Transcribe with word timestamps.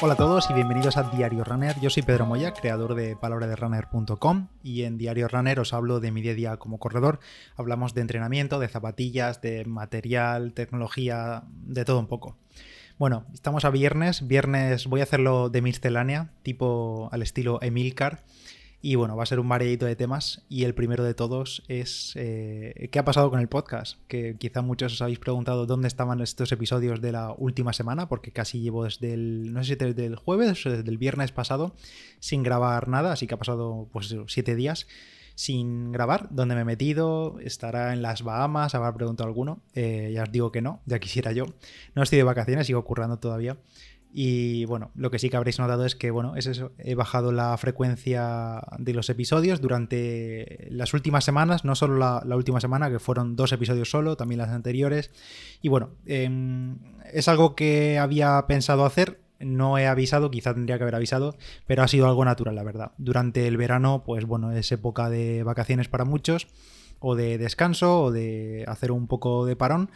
Hola 0.00 0.14
a 0.14 0.16
todos 0.16 0.48
y 0.48 0.54
bienvenidos 0.54 0.96
a 0.96 1.02
Diario 1.02 1.42
Runner. 1.42 1.74
Yo 1.80 1.90
soy 1.90 2.04
Pedro 2.04 2.24
Moya, 2.24 2.52
creador 2.52 2.94
de 2.94 3.16
palabraderunner.com 3.16 4.46
y 4.62 4.84
en 4.84 4.96
Diario 4.96 5.26
Runner 5.26 5.58
os 5.58 5.72
hablo 5.72 5.98
de 5.98 6.12
mi 6.12 6.22
día 6.22 6.30
a 6.30 6.34
día 6.36 6.56
como 6.56 6.78
corredor. 6.78 7.18
Hablamos 7.56 7.94
de 7.94 8.02
entrenamiento, 8.02 8.60
de 8.60 8.68
zapatillas, 8.68 9.42
de 9.42 9.64
material, 9.64 10.52
tecnología, 10.52 11.42
de 11.48 11.84
todo 11.84 11.98
un 11.98 12.06
poco. 12.06 12.36
Bueno, 12.96 13.26
estamos 13.34 13.64
a 13.64 13.70
viernes. 13.70 14.26
Viernes 14.26 14.86
voy 14.86 15.00
a 15.00 15.02
hacerlo 15.02 15.50
de 15.50 15.62
miscelánea, 15.62 16.30
tipo 16.44 17.08
al 17.10 17.22
estilo 17.22 17.58
Emilcar. 17.60 18.22
Y 18.80 18.94
bueno, 18.94 19.16
va 19.16 19.24
a 19.24 19.26
ser 19.26 19.40
un 19.40 19.48
variadito 19.48 19.86
de 19.86 19.96
temas. 19.96 20.42
Y 20.48 20.64
el 20.64 20.74
primero 20.74 21.02
de 21.02 21.14
todos 21.14 21.64
es 21.68 22.12
eh, 22.14 22.88
qué 22.92 22.98
ha 22.98 23.04
pasado 23.04 23.30
con 23.30 23.40
el 23.40 23.48
podcast, 23.48 23.98
que 24.06 24.36
quizá 24.38 24.62
muchos 24.62 24.92
os 24.92 25.02
habéis 25.02 25.18
preguntado 25.18 25.66
dónde 25.66 25.88
estaban 25.88 26.20
estos 26.20 26.52
episodios 26.52 27.00
de 27.00 27.12
la 27.12 27.34
última 27.36 27.72
semana, 27.72 28.08
porque 28.08 28.30
casi 28.30 28.60
llevo 28.60 28.84
desde 28.84 29.14
el, 29.14 29.52
no 29.52 29.64
sé 29.64 29.74
si 29.74 29.76
desde 29.76 30.06
el 30.06 30.16
jueves 30.16 30.64
o 30.64 30.70
desde 30.70 30.88
el 30.90 30.98
viernes 30.98 31.32
pasado 31.32 31.74
sin 32.20 32.42
grabar 32.42 32.88
nada, 32.88 33.12
así 33.12 33.26
que 33.26 33.34
ha 33.34 33.38
pasado 33.38 33.88
pues 33.92 34.14
siete 34.28 34.54
días 34.54 34.86
sin 35.38 35.92
grabar, 35.92 36.26
¿dónde 36.32 36.56
me 36.56 36.62
he 36.62 36.64
metido, 36.64 37.38
estará 37.38 37.92
en 37.92 38.02
las 38.02 38.24
Bahamas, 38.24 38.74
habrá 38.74 38.92
preguntado 38.92 39.28
alguno, 39.28 39.60
eh, 39.72 40.10
ya 40.12 40.24
os 40.24 40.32
digo 40.32 40.50
que 40.50 40.60
no, 40.60 40.80
ya 40.84 40.98
quisiera 40.98 41.30
yo, 41.30 41.46
no 41.94 42.02
estoy 42.02 42.16
de 42.16 42.24
vacaciones, 42.24 42.66
sigo 42.66 42.84
currando 42.84 43.20
todavía. 43.20 43.56
Y 44.10 44.64
bueno, 44.64 44.90
lo 44.94 45.10
que 45.10 45.18
sí 45.18 45.28
que 45.28 45.36
habréis 45.36 45.58
notado 45.58 45.84
es 45.84 45.94
que, 45.94 46.10
bueno, 46.10 46.34
es 46.36 46.46
eso, 46.46 46.72
he 46.78 46.94
bajado 46.94 47.30
la 47.30 47.56
frecuencia 47.58 48.62
de 48.78 48.94
los 48.94 49.10
episodios 49.10 49.60
durante 49.60 50.66
las 50.70 50.94
últimas 50.94 51.24
semanas, 51.24 51.64
no 51.64 51.74
solo 51.74 51.98
la, 51.98 52.36
última 52.36 52.60
semana, 52.60 52.90
que 52.90 52.98
fueron 52.98 53.36
dos 53.36 53.52
episodios 53.52 53.90
solo, 53.90 54.16
también 54.16 54.38
las 54.38 54.48
anteriores. 54.48 55.10
Y 55.60 55.68
bueno, 55.68 55.90
em, 56.06 56.78
es 57.12 57.28
algo 57.28 57.54
que 57.54 57.98
había 57.98 58.46
pensado 58.46 58.86
hacer, 58.86 59.20
no 59.40 59.78
he 59.78 59.86
avisado, 59.86 60.30
quizá 60.30 60.54
tendría 60.54 60.78
que 60.78 60.84
haber 60.84 60.94
avisado, 60.94 61.36
pero 61.66 61.82
ha 61.82 61.88
sido 61.88 62.06
algo 62.06 62.24
natural, 62.24 62.54
la 62.54 62.64
verdad. 62.64 62.92
Durante 62.98 63.46
el 63.46 63.56
verano, 63.56 64.02
pues 64.04 64.24
bueno, 64.24 64.52
es 64.52 64.72
época 64.72 65.10
de 65.10 65.42
vacaciones 65.42 65.88
para 65.88 66.04
muchos, 66.04 66.48
o 67.00 67.14
de 67.14 67.38
descanso, 67.38 68.02
o 68.02 68.12
de 68.12 68.64
hacer 68.66 68.92
un 68.92 69.06
poco 69.06 69.46
de 69.46 69.56
parón. 69.56 69.90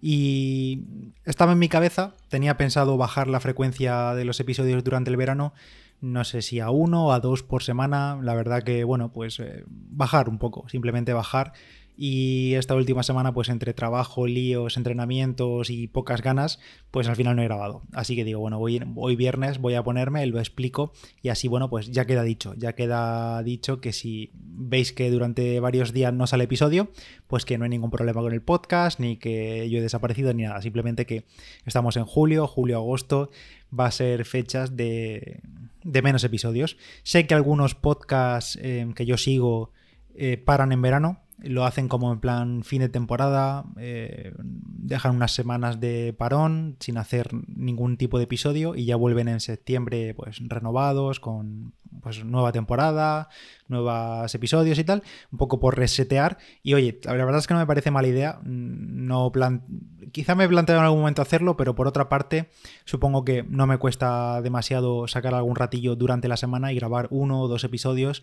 Y 0.00 0.84
estaba 1.24 1.52
en 1.52 1.58
mi 1.58 1.68
cabeza, 1.68 2.14
tenía 2.28 2.56
pensado 2.56 2.96
bajar 2.96 3.26
la 3.28 3.40
frecuencia 3.40 4.14
de 4.14 4.24
los 4.24 4.38
episodios 4.38 4.84
durante 4.84 5.10
el 5.10 5.16
verano, 5.16 5.52
no 6.00 6.22
sé 6.24 6.42
si 6.42 6.60
a 6.60 6.70
uno 6.70 7.06
o 7.06 7.12
a 7.12 7.20
dos 7.20 7.42
por 7.42 7.64
semana, 7.64 8.18
la 8.22 8.34
verdad 8.34 8.62
que 8.62 8.84
bueno, 8.84 9.12
pues 9.12 9.40
eh, 9.40 9.64
bajar 9.66 10.28
un 10.28 10.38
poco, 10.38 10.68
simplemente 10.68 11.12
bajar 11.12 11.52
y 12.00 12.54
esta 12.54 12.76
última 12.76 13.02
semana, 13.02 13.34
pues 13.34 13.48
entre 13.48 13.74
trabajo, 13.74 14.28
líos, 14.28 14.76
entrenamientos 14.76 15.68
y 15.68 15.88
pocas 15.88 16.22
ganas, 16.22 16.60
pues 16.92 17.08
al 17.08 17.16
final 17.16 17.34
no 17.34 17.42
he 17.42 17.46
grabado. 17.46 17.82
Así 17.92 18.14
que 18.14 18.22
digo, 18.22 18.38
bueno, 18.38 18.60
hoy, 18.60 18.80
hoy 18.94 19.16
viernes 19.16 19.58
voy 19.58 19.74
a 19.74 19.82
ponerme, 19.82 20.24
lo 20.26 20.38
explico 20.38 20.92
y 21.22 21.30
así, 21.30 21.48
bueno, 21.48 21.68
pues 21.68 21.90
ya 21.90 22.06
queda 22.06 22.22
dicho. 22.22 22.54
Ya 22.56 22.76
queda 22.76 23.42
dicho 23.42 23.80
que 23.80 23.92
si 23.92 24.30
veis 24.32 24.92
que 24.92 25.10
durante 25.10 25.58
varios 25.58 25.92
días 25.92 26.14
no 26.14 26.28
sale 26.28 26.44
episodio, 26.44 26.88
pues 27.26 27.44
que 27.44 27.58
no 27.58 27.64
hay 27.64 27.70
ningún 27.70 27.90
problema 27.90 28.22
con 28.22 28.32
el 28.32 28.42
podcast, 28.42 29.00
ni 29.00 29.16
que 29.16 29.68
yo 29.68 29.78
he 29.78 29.82
desaparecido, 29.82 30.32
ni 30.32 30.44
nada. 30.44 30.62
Simplemente 30.62 31.04
que 31.04 31.24
estamos 31.66 31.96
en 31.96 32.04
julio, 32.04 32.46
julio, 32.46 32.76
agosto, 32.76 33.30
va 33.76 33.86
a 33.86 33.90
ser 33.90 34.24
fechas 34.24 34.76
de, 34.76 35.40
de 35.82 36.02
menos 36.02 36.22
episodios. 36.22 36.76
Sé 37.02 37.26
que 37.26 37.34
algunos 37.34 37.74
podcasts 37.74 38.56
eh, 38.62 38.86
que 38.94 39.04
yo 39.04 39.16
sigo 39.16 39.72
eh, 40.14 40.36
paran 40.36 40.70
en 40.70 40.80
verano, 40.80 41.22
lo 41.40 41.64
hacen 41.64 41.88
como 41.88 42.12
en 42.12 42.20
plan 42.20 42.62
fin 42.64 42.80
de 42.80 42.88
temporada, 42.88 43.64
eh, 43.78 44.34
dejan 44.38 45.14
unas 45.16 45.32
semanas 45.32 45.80
de 45.80 46.14
parón 46.16 46.76
sin 46.80 46.98
hacer 46.98 47.28
ningún 47.46 47.96
tipo 47.96 48.18
de 48.18 48.24
episodio 48.24 48.74
y 48.74 48.84
ya 48.84 48.96
vuelven 48.96 49.28
en 49.28 49.40
septiembre 49.40 50.14
pues 50.14 50.38
renovados 50.40 51.20
con 51.20 51.74
pues 52.02 52.24
nueva 52.24 52.52
temporada, 52.52 53.28
nuevos 53.68 54.34
episodios 54.34 54.78
y 54.78 54.84
tal, 54.84 55.02
un 55.32 55.38
poco 55.38 55.60
por 55.60 55.76
resetear 55.76 56.38
y 56.62 56.74
oye, 56.74 57.00
la 57.04 57.12
verdad 57.12 57.38
es 57.38 57.46
que 57.46 57.54
no 57.54 57.60
me 57.60 57.66
parece 57.66 57.90
mala 57.90 58.08
idea, 58.08 58.40
no 58.44 59.30
plan 59.32 59.64
quizá 60.12 60.34
me 60.34 60.44
he 60.44 60.48
planteado 60.48 60.80
en 60.80 60.84
algún 60.84 61.00
momento 61.00 61.22
hacerlo, 61.22 61.56
pero 61.56 61.74
por 61.74 61.86
otra 61.86 62.08
parte 62.08 62.50
supongo 62.84 63.24
que 63.24 63.42
no 63.42 63.66
me 63.66 63.78
cuesta 63.78 64.40
demasiado 64.42 65.08
sacar 65.08 65.34
algún 65.34 65.56
ratillo 65.56 65.96
durante 65.96 66.28
la 66.28 66.36
semana 66.36 66.72
y 66.72 66.76
grabar 66.76 67.08
uno 67.10 67.40
o 67.40 67.48
dos 67.48 67.64
episodios 67.64 68.22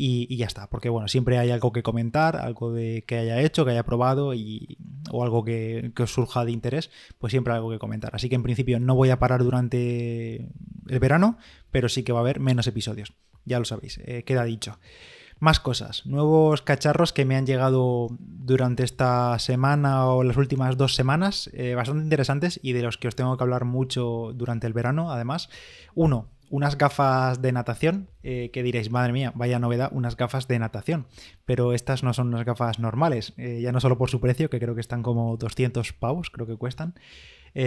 y, 0.00 0.36
ya 0.36 0.46
está, 0.46 0.70
porque 0.70 0.90
bueno, 0.90 1.08
siempre 1.08 1.38
hay 1.38 1.50
algo 1.50 1.72
que 1.72 1.82
comentar, 1.82 2.36
algo 2.36 2.72
de 2.72 3.02
que 3.04 3.18
haya 3.18 3.40
hecho, 3.40 3.64
que 3.64 3.72
haya 3.72 3.84
probado 3.84 4.32
y, 4.32 4.78
o 5.10 5.24
algo 5.24 5.44
que, 5.44 5.92
os 5.98 6.12
surja 6.12 6.44
de 6.44 6.52
interés, 6.52 6.90
pues 7.18 7.32
siempre 7.32 7.52
hay 7.52 7.56
algo 7.56 7.70
que 7.70 7.80
comentar. 7.80 8.14
Así 8.14 8.28
que 8.28 8.36
en 8.36 8.44
principio 8.44 8.78
no 8.78 8.94
voy 8.94 9.10
a 9.10 9.18
parar 9.18 9.42
durante 9.42 10.48
el 10.86 10.98
verano, 11.00 11.36
pero 11.70 11.88
sí 11.88 12.02
que 12.02 12.12
va 12.12 12.20
a 12.20 12.22
haber 12.22 12.40
menos 12.40 12.66
episodios. 12.66 13.12
Ya 13.44 13.58
lo 13.58 13.64
sabéis, 13.64 13.98
eh, 14.04 14.24
queda 14.24 14.44
dicho. 14.44 14.78
Más 15.40 15.60
cosas, 15.60 16.04
nuevos 16.04 16.62
cacharros 16.62 17.12
que 17.12 17.24
me 17.24 17.36
han 17.36 17.46
llegado 17.46 18.08
durante 18.18 18.82
esta 18.82 19.38
semana 19.38 20.06
o 20.06 20.24
las 20.24 20.36
últimas 20.36 20.76
dos 20.76 20.96
semanas, 20.96 21.48
eh, 21.52 21.76
bastante 21.76 22.02
interesantes 22.02 22.58
y 22.60 22.72
de 22.72 22.82
los 22.82 22.98
que 22.98 23.06
os 23.06 23.14
tengo 23.14 23.36
que 23.36 23.44
hablar 23.44 23.64
mucho 23.64 24.32
durante 24.34 24.66
el 24.66 24.72
verano, 24.72 25.12
además. 25.12 25.48
Uno, 25.94 26.26
unas 26.50 26.76
gafas 26.76 27.40
de 27.40 27.52
natación, 27.52 28.10
eh, 28.24 28.50
que 28.52 28.64
diréis, 28.64 28.90
madre 28.90 29.12
mía, 29.12 29.32
vaya 29.36 29.60
novedad, 29.60 29.90
unas 29.92 30.16
gafas 30.16 30.48
de 30.48 30.58
natación. 30.58 31.06
Pero 31.44 31.72
estas 31.72 32.02
no 32.02 32.12
son 32.14 32.28
unas 32.28 32.44
gafas 32.44 32.80
normales, 32.80 33.32
eh, 33.36 33.60
ya 33.62 33.70
no 33.70 33.78
solo 33.78 33.96
por 33.96 34.10
su 34.10 34.20
precio, 34.20 34.50
que 34.50 34.58
creo 34.58 34.74
que 34.74 34.80
están 34.80 35.04
como 35.04 35.36
200 35.36 35.92
pavos, 35.92 36.30
creo 36.30 36.48
que 36.48 36.56
cuestan. 36.56 36.94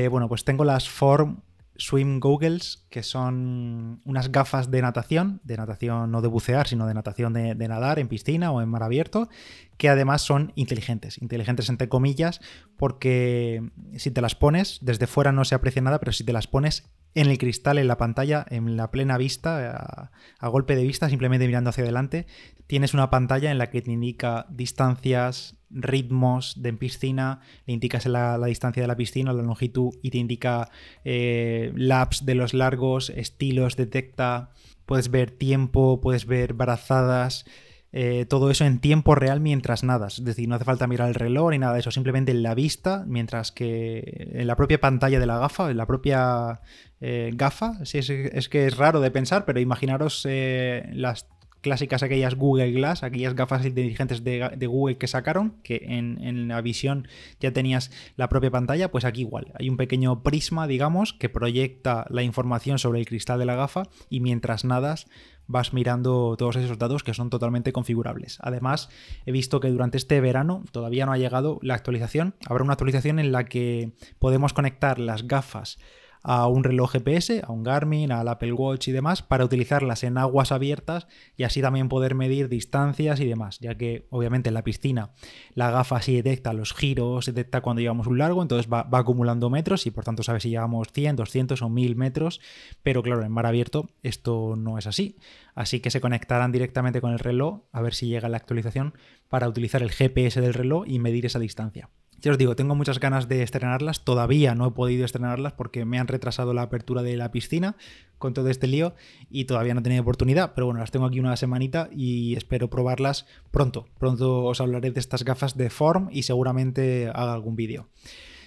Bueno, 0.09 0.29
pues 0.29 0.45
tengo 0.45 0.63
las 0.63 0.87
Form 0.87 1.41
Swim 1.81 2.19
Goggles, 2.19 2.85
que 2.89 3.01
son 3.01 4.01
unas 4.05 4.31
gafas 4.31 4.69
de 4.69 4.81
natación, 4.81 5.41
de 5.43 5.57
natación 5.57 6.11
no 6.11 6.21
de 6.21 6.27
bucear, 6.27 6.67
sino 6.67 6.85
de 6.85 6.93
natación 6.93 7.33
de, 7.33 7.55
nadar 7.55 7.97
en 7.97 8.07
piscina 8.07 8.51
o 8.51 8.61
en 8.61 8.69
mar 8.69 8.83
abierto, 8.83 9.29
que 9.77 9.89
además 9.89 10.21
son 10.21 10.53
inteligentes, 10.55 11.21
inteligentes 11.21 11.69
entre 11.69 11.89
comillas, 11.89 12.39
porque 12.77 13.71
si 13.97 14.11
te 14.11 14.21
las 14.21 14.35
pones, 14.35 14.79
desde 14.81 15.07
fuera 15.07 15.31
no 15.31 15.43
se 15.43 15.55
aprecia 15.55 15.81
nada, 15.81 15.99
pero 15.99 16.11
si 16.11 16.23
te 16.23 16.33
las 16.33 16.47
pones 16.47 16.91
en 17.15 17.27
el 17.27 17.37
cristal, 17.37 17.77
en 17.77 17.87
la 17.87 17.97
pantalla, 17.97 18.45
en 18.49 18.77
la 18.77 18.91
plena 18.91 19.17
vista, 19.17 20.11
a, 20.39 20.47
golpe 20.47 20.75
de 20.75 20.83
vista, 20.83 21.09
simplemente 21.09 21.47
mirando 21.47 21.71
hacia 21.71 21.83
adelante, 21.83 22.27
tienes 22.67 22.93
una 22.93 23.09
pantalla 23.09 23.51
en 23.51 23.57
la 23.57 23.69
que 23.69 23.81
te 23.81 23.91
indica 23.91 24.45
distancias, 24.49 25.57
ritmos 25.73 26.61
de 26.61 26.73
piscina, 26.73 27.41
le 27.65 27.73
indicas 27.73 28.05
la, 28.05 28.37
distancia 28.45 28.81
de 28.81 28.87
la 28.87 28.95
piscina, 28.95 29.33
la 29.33 29.43
longitud 29.43 29.93
y 30.01 30.11
te 30.11 30.17
indica 30.17 30.69
eh, 31.03 31.71
laps 31.75 32.25
de 32.25 32.35
los 32.35 32.53
largos, 32.53 33.09
estilos, 33.09 33.75
detecta, 33.75 34.51
puedes 34.85 35.09
ver 35.09 35.31
tiempo, 35.31 36.01
puedes 36.01 36.25
ver 36.25 36.53
brazadas. 36.53 37.45
Eh, 37.93 38.25
todo 38.25 38.49
eso 38.49 38.63
en 38.63 38.79
tiempo 38.79 39.15
real 39.15 39.41
mientras 39.41 39.83
nadas. 39.83 40.19
Es 40.19 40.23
decir, 40.23 40.47
no 40.47 40.55
hace 40.55 40.63
falta 40.63 40.87
mirar 40.87 41.09
el 41.09 41.15
reloj 41.15 41.51
ni 41.51 41.59
nada 41.59 41.73
de 41.73 41.81
eso, 41.81 41.91
simplemente 41.91 42.31
en 42.31 42.41
la 42.41 42.55
vista, 42.55 43.03
mientras 43.05 43.51
que 43.51 44.29
en 44.31 44.47
la 44.47 44.55
propia 44.55 44.79
pantalla 44.79 45.19
de 45.19 45.25
la 45.25 45.39
gafa, 45.39 45.69
en 45.69 45.75
la 45.75 45.85
propia 45.85 46.61
eh, 47.01 47.31
gafa, 47.33 47.83
sí, 47.83 47.97
es, 47.97 48.47
que 48.47 48.67
es 48.67 48.77
raro 48.77 49.01
de 49.01 49.11
pensar, 49.11 49.43
pero 49.43 49.59
imaginaros 49.59 50.25
las 50.25 51.27
clásicas 51.61 52.03
aquellas 52.03 52.35
Google 52.35 52.71
Glass, 52.71 53.03
aquellas 53.03 53.35
gafas 53.35 53.65
inteligentes 53.65 54.23
de, 54.23 54.67
Google 54.67 54.97
que 54.97 55.07
sacaron, 55.07 55.55
que 55.63 55.81
en, 55.83 56.19
en, 56.23 56.47
la 56.47 56.61
visión 56.61 57.07
ya 57.39 57.53
tenías 57.53 57.91
la 58.15 58.29
propia 58.29 58.51
pantalla, 58.51 58.91
pues 58.91 59.05
aquí 59.05 59.21
igual. 59.21 59.53
Hay 59.55 59.69
un 59.69 59.77
pequeño 59.77 60.23
prisma, 60.23 60.67
digamos, 60.67 61.13
que 61.13 61.29
proyecta 61.29 62.05
la 62.09 62.23
información 62.23 62.79
sobre 62.79 62.99
el 62.99 63.05
cristal 63.05 63.39
de 63.39 63.45
la 63.45 63.55
gafa 63.55 63.83
y 64.09 64.19
mientras 64.19 64.65
nadas 64.65 65.07
vas 65.47 65.73
mirando 65.73 66.35
todos 66.37 66.55
esos 66.55 66.77
datos 66.77 67.03
que 67.03 67.13
son 67.13 67.29
totalmente 67.29 67.73
configurables. 67.73 68.37
Además, 68.41 68.89
he 69.25 69.31
visto 69.31 69.59
que 69.59 69.69
durante 69.69 69.97
este 69.97 70.21
verano 70.21 70.63
todavía 70.71 71.05
no 71.05 71.11
ha 71.11 71.17
llegado 71.17 71.59
la 71.61 71.75
actualización. 71.75 72.35
Habrá 72.47 72.63
una 72.63 72.73
actualización 72.73 73.19
en 73.19 73.31
la 73.31 73.45
que 73.45 73.91
podemos 74.19 74.53
conectar 74.53 74.97
las 74.97 75.27
gafas 75.27 75.77
a 76.23 76.47
un 76.47 76.63
reloj 76.63 76.91
GPS, 76.91 77.41
a 77.45 77.51
un 77.51 77.63
Garmin, 77.63 78.11
al 78.11 78.27
Apple 78.27 78.53
Watch 78.53 78.87
y 78.87 78.91
demás, 78.91 79.21
para 79.21 79.45
utilizarlas 79.45 80.03
en 80.03 80.17
aguas 80.17 80.51
abiertas 80.51 81.07
y 81.35 81.43
así 81.43 81.61
también 81.61 81.89
poder 81.89 82.15
medir 82.15 82.49
distancias 82.49 83.19
y 83.19 83.25
demás, 83.25 83.59
ya 83.59 83.75
que 83.75 84.07
obviamente 84.09 84.49
en 84.49 84.53
la 84.53 84.63
piscina 84.63 85.11
la 85.53 85.71
gafa 85.71 86.01
sí 86.01 86.15
detecta 86.15 86.53
los 86.53 86.73
giros, 86.73 87.25
detecta 87.25 87.61
cuando 87.61 87.81
llevamos 87.81 88.07
un 88.07 88.17
largo, 88.17 88.41
entonces 88.41 88.71
va, 88.71 88.87
acumulando 88.91 89.49
metros 89.49 89.85
y 89.87 89.91
por 89.91 90.03
tanto 90.03 90.23
sabe 90.23 90.39
si 90.39 90.49
llevamos 90.49 90.89
100, 90.91 91.15
200 91.15 91.61
o 91.61 91.69
1000 91.69 91.95
metros, 91.95 92.41
pero 92.83 93.01
claro, 93.01 93.23
en 93.23 93.31
mar 93.31 93.45
abierto 93.45 93.89
esto 94.03 94.55
no 94.57 94.77
es 94.77 94.87
así, 94.87 95.17
así 95.55 95.79
que 95.79 95.91
se 95.91 96.01
conectarán 96.01 96.51
directamente 96.51 97.01
con 97.01 97.11
el 97.11 97.19
reloj 97.19 97.61
a 97.71 97.81
ver 97.81 97.93
si 97.93 98.07
llega 98.07 98.29
la 98.29 98.37
actualización 98.37 98.93
para 99.29 99.47
utilizar 99.47 99.81
el 99.81 99.91
GPS 99.91 100.41
del 100.41 100.53
reloj 100.53 100.85
y 100.87 100.99
medir 100.99 101.25
esa 101.25 101.39
distancia. 101.39 101.89
Ya 102.21 102.29
os 102.31 102.37
digo, 102.37 102.55
tengo 102.55 102.75
muchas 102.75 102.99
ganas 102.99 103.27
de 103.27 103.41
estrenarlas. 103.41 104.03
Todavía 104.03 104.53
no 104.53 104.67
he 104.67 104.71
podido 104.71 105.05
estrenarlas 105.05 105.53
porque 105.53 105.85
me 105.85 105.97
han 105.97 106.07
retrasado 106.07 106.53
la 106.53 106.61
apertura 106.61 107.01
de 107.01 107.17
la 107.17 107.31
piscina 107.31 107.75
con 108.19 108.35
todo 108.35 108.49
este 108.49 108.67
lío 108.67 108.93
y 109.31 109.45
todavía 109.45 109.73
no 109.73 109.79
he 109.79 109.83
tenido 109.83 110.03
oportunidad. 110.03 110.53
Pero 110.53 110.67
bueno, 110.67 110.81
las 110.81 110.91
tengo 110.91 111.07
aquí 111.07 111.19
una 111.19 111.35
semanita 111.35 111.89
y 111.91 112.35
espero 112.35 112.69
probarlas 112.69 113.25
pronto. 113.49 113.87
Pronto 113.97 114.43
os 114.43 114.61
hablaré 114.61 114.91
de 114.91 114.99
estas 114.99 115.23
gafas 115.25 115.57
de 115.57 115.71
Form 115.71 116.09
y 116.11 116.21
seguramente 116.21 117.09
haga 117.11 117.33
algún 117.33 117.55
vídeo. 117.55 117.87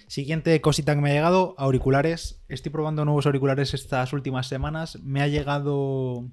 Siguiente 0.07 0.61
cosita 0.61 0.95
que 0.95 1.01
me 1.01 1.11
ha 1.11 1.15
llegado, 1.15 1.57
auriculares. 1.59 2.45
Estoy 2.49 2.71
probando 2.71 3.05
nuevos 3.05 3.27
auriculares 3.27 3.75
estas 3.75 4.13
últimas 4.13 4.47
semanas. 4.47 5.01
Me 5.03 5.21
ha 5.21 5.27
llegado 5.27 6.29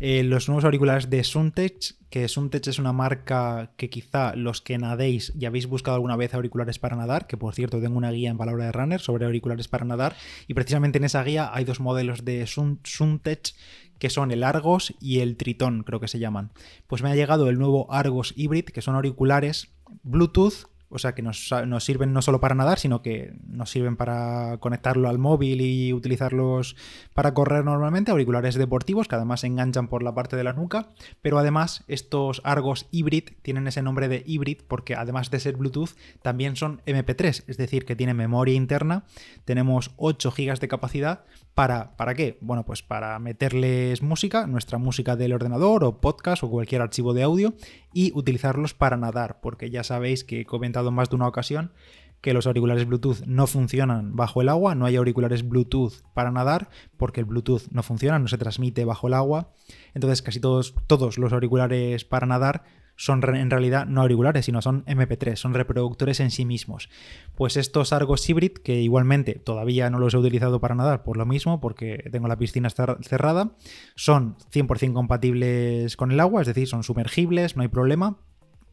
eh, 0.00 0.22
los 0.22 0.48
nuevos 0.48 0.64
auriculares 0.64 1.10
de 1.10 1.24
Suntech, 1.24 1.96
que 2.10 2.28
Suntech 2.28 2.66
es 2.68 2.78
una 2.78 2.92
marca 2.92 3.72
que 3.76 3.90
quizá 3.90 4.34
los 4.36 4.60
que 4.60 4.78
nadéis 4.78 5.32
y 5.38 5.44
habéis 5.44 5.66
buscado 5.66 5.96
alguna 5.96 6.16
vez 6.16 6.34
auriculares 6.34 6.78
para 6.78 6.96
nadar, 6.96 7.26
que 7.26 7.36
por 7.36 7.54
cierto 7.54 7.80
tengo 7.80 7.98
una 7.98 8.10
guía 8.10 8.30
en 8.30 8.38
palabra 8.38 8.66
de 8.66 8.72
runner 8.72 9.00
sobre 9.00 9.26
auriculares 9.26 9.68
para 9.68 9.84
nadar, 9.84 10.16
y 10.46 10.54
precisamente 10.54 10.98
en 10.98 11.04
esa 11.04 11.22
guía 11.24 11.50
hay 11.52 11.64
dos 11.64 11.80
modelos 11.80 12.24
de 12.24 12.46
Suntech 12.46 13.54
que 13.98 14.10
son 14.10 14.30
el 14.30 14.44
Argos 14.44 14.94
y 15.00 15.20
el 15.20 15.36
Tritón, 15.36 15.82
creo 15.82 16.00
que 16.00 16.08
se 16.08 16.20
llaman. 16.20 16.52
Pues 16.86 17.02
me 17.02 17.10
ha 17.10 17.16
llegado 17.16 17.48
el 17.48 17.58
nuevo 17.58 17.92
Argos 17.92 18.32
Hybrid, 18.36 18.66
que 18.66 18.82
son 18.82 18.94
auriculares 18.94 19.72
Bluetooth 20.04 20.68
o 20.90 20.98
sea 20.98 21.14
que 21.14 21.22
nos, 21.22 21.50
sirven 21.80 22.12
no 22.12 22.22
solo 22.22 22.40
para 22.40 22.54
nadar, 22.54 22.78
sino 22.78 23.02
que 23.02 23.34
nos 23.46 23.70
sirven 23.70 23.96
para 23.96 24.58
conectarlo 24.60 25.08
al 25.08 25.18
móvil 25.18 25.60
y 25.60 25.92
utilizarlos 25.92 26.76
para 27.14 27.34
correr 27.34 27.64
normalmente, 27.64 28.10
auriculares 28.10 28.54
deportivos 28.54 29.08
que 29.08 29.16
además 29.16 29.40
se 29.40 29.46
enganchan 29.48 29.88
por 29.88 30.02
la 30.02 30.14
parte 30.14 30.36
de 30.36 30.44
la 30.44 30.52
nuca, 30.52 30.88
pero 31.20 31.38
además 31.38 31.84
estos 31.88 32.40
Argos 32.44 32.86
Hybrid 32.90 33.24
tienen 33.42 33.66
ese 33.66 33.82
nombre 33.82 34.08
de 34.08 34.22
hybrid 34.26 34.58
porque 34.66 34.94
además 34.94 35.30
de 35.30 35.40
ser 35.40 35.56
Bluetooth 35.56 35.90
también 36.22 36.56
son 36.56 36.80
MP3, 36.86 37.44
es 37.46 37.56
decir, 37.56 37.84
que 37.84 37.96
tienen 37.96 38.16
memoria 38.16 38.54
interna, 38.54 39.04
tenemos 39.44 39.92
8 39.96 40.32
GB 40.36 40.58
de 40.58 40.68
capacidad 40.68 41.24
para 41.54 41.96
¿para 41.96 42.14
qué? 42.14 42.38
Bueno, 42.40 42.64
pues 42.64 42.82
para 42.82 43.18
meterles 43.18 44.02
música, 44.02 44.46
nuestra 44.46 44.78
música 44.78 45.16
del 45.16 45.32
ordenador 45.32 45.84
o 45.84 46.00
podcast 46.00 46.42
o 46.42 46.50
cualquier 46.50 46.80
archivo 46.80 47.14
de 47.14 47.22
audio 47.22 47.54
y 47.92 48.12
utilizarlos 48.14 48.74
para 48.74 48.96
nadar, 48.96 49.40
porque 49.40 49.70
ya 49.70 49.82
sabéis 49.82 50.24
que 50.24 50.40
he 50.40 50.44
comentado 50.78 50.92
más 50.92 51.10
de 51.10 51.16
una 51.16 51.28
ocasión 51.28 51.72
que 52.20 52.34
los 52.34 52.46
auriculares 52.46 52.86
Bluetooth 52.86 53.24
no 53.26 53.46
funcionan 53.46 54.16
bajo 54.16 54.42
el 54.42 54.48
agua, 54.48 54.74
no 54.74 54.86
hay 54.86 54.96
auriculares 54.96 55.48
Bluetooth 55.48 56.02
para 56.14 56.32
nadar, 56.32 56.68
porque 56.96 57.20
el 57.20 57.26
Bluetooth 57.26 57.68
no 57.70 57.84
funciona, 57.84 58.18
no 58.18 58.26
se 58.26 58.38
transmite 58.38 58.84
bajo 58.84 59.06
el 59.06 59.14
agua. 59.14 59.52
Entonces 59.94 60.22
casi 60.22 60.40
todos, 60.40 60.74
todos 60.88 61.16
los 61.16 61.32
auriculares 61.32 62.04
para 62.04 62.26
nadar 62.26 62.64
son 62.96 63.22
en 63.36 63.48
realidad 63.48 63.86
no 63.86 64.00
auriculares, 64.00 64.46
sino 64.46 64.60
son 64.60 64.84
MP3, 64.86 65.36
son 65.36 65.54
reproductores 65.54 66.18
en 66.18 66.32
sí 66.32 66.44
mismos. 66.44 66.90
Pues 67.36 67.56
estos 67.56 67.92
Argos 67.92 68.28
Hybrid, 68.28 68.54
que 68.54 68.80
igualmente 68.80 69.34
todavía 69.34 69.88
no 69.88 70.00
los 70.00 70.14
he 70.14 70.18
utilizado 70.18 70.60
para 70.60 70.74
nadar 70.74 71.04
por 71.04 71.16
lo 71.16 71.24
mismo, 71.24 71.60
porque 71.60 72.08
tengo 72.10 72.26
la 72.26 72.36
piscina 72.36 72.68
cerrada, 72.70 73.52
son 73.94 74.36
100% 74.52 74.92
compatibles 74.92 75.96
con 75.96 76.10
el 76.10 76.18
agua, 76.18 76.40
es 76.40 76.48
decir, 76.48 76.66
son 76.66 76.82
sumergibles, 76.82 77.56
no 77.56 77.62
hay 77.62 77.68
problema, 77.68 78.18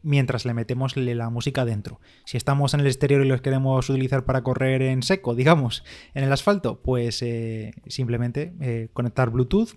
mientras 0.06 0.46
le 0.46 0.54
metemos 0.54 0.96
la 0.96 1.30
música 1.30 1.64
dentro. 1.64 2.00
Si 2.24 2.36
estamos 2.36 2.74
en 2.74 2.80
el 2.80 2.86
exterior 2.86 3.24
y 3.24 3.28
los 3.28 3.40
queremos 3.40 3.90
utilizar 3.90 4.24
para 4.24 4.42
correr 4.42 4.80
en 4.82 5.02
seco, 5.02 5.34
digamos, 5.34 5.82
en 6.14 6.22
el 6.22 6.32
asfalto, 6.32 6.80
pues 6.80 7.22
eh, 7.22 7.72
simplemente 7.88 8.54
eh, 8.60 8.88
conectar 8.92 9.30
Bluetooth 9.30 9.70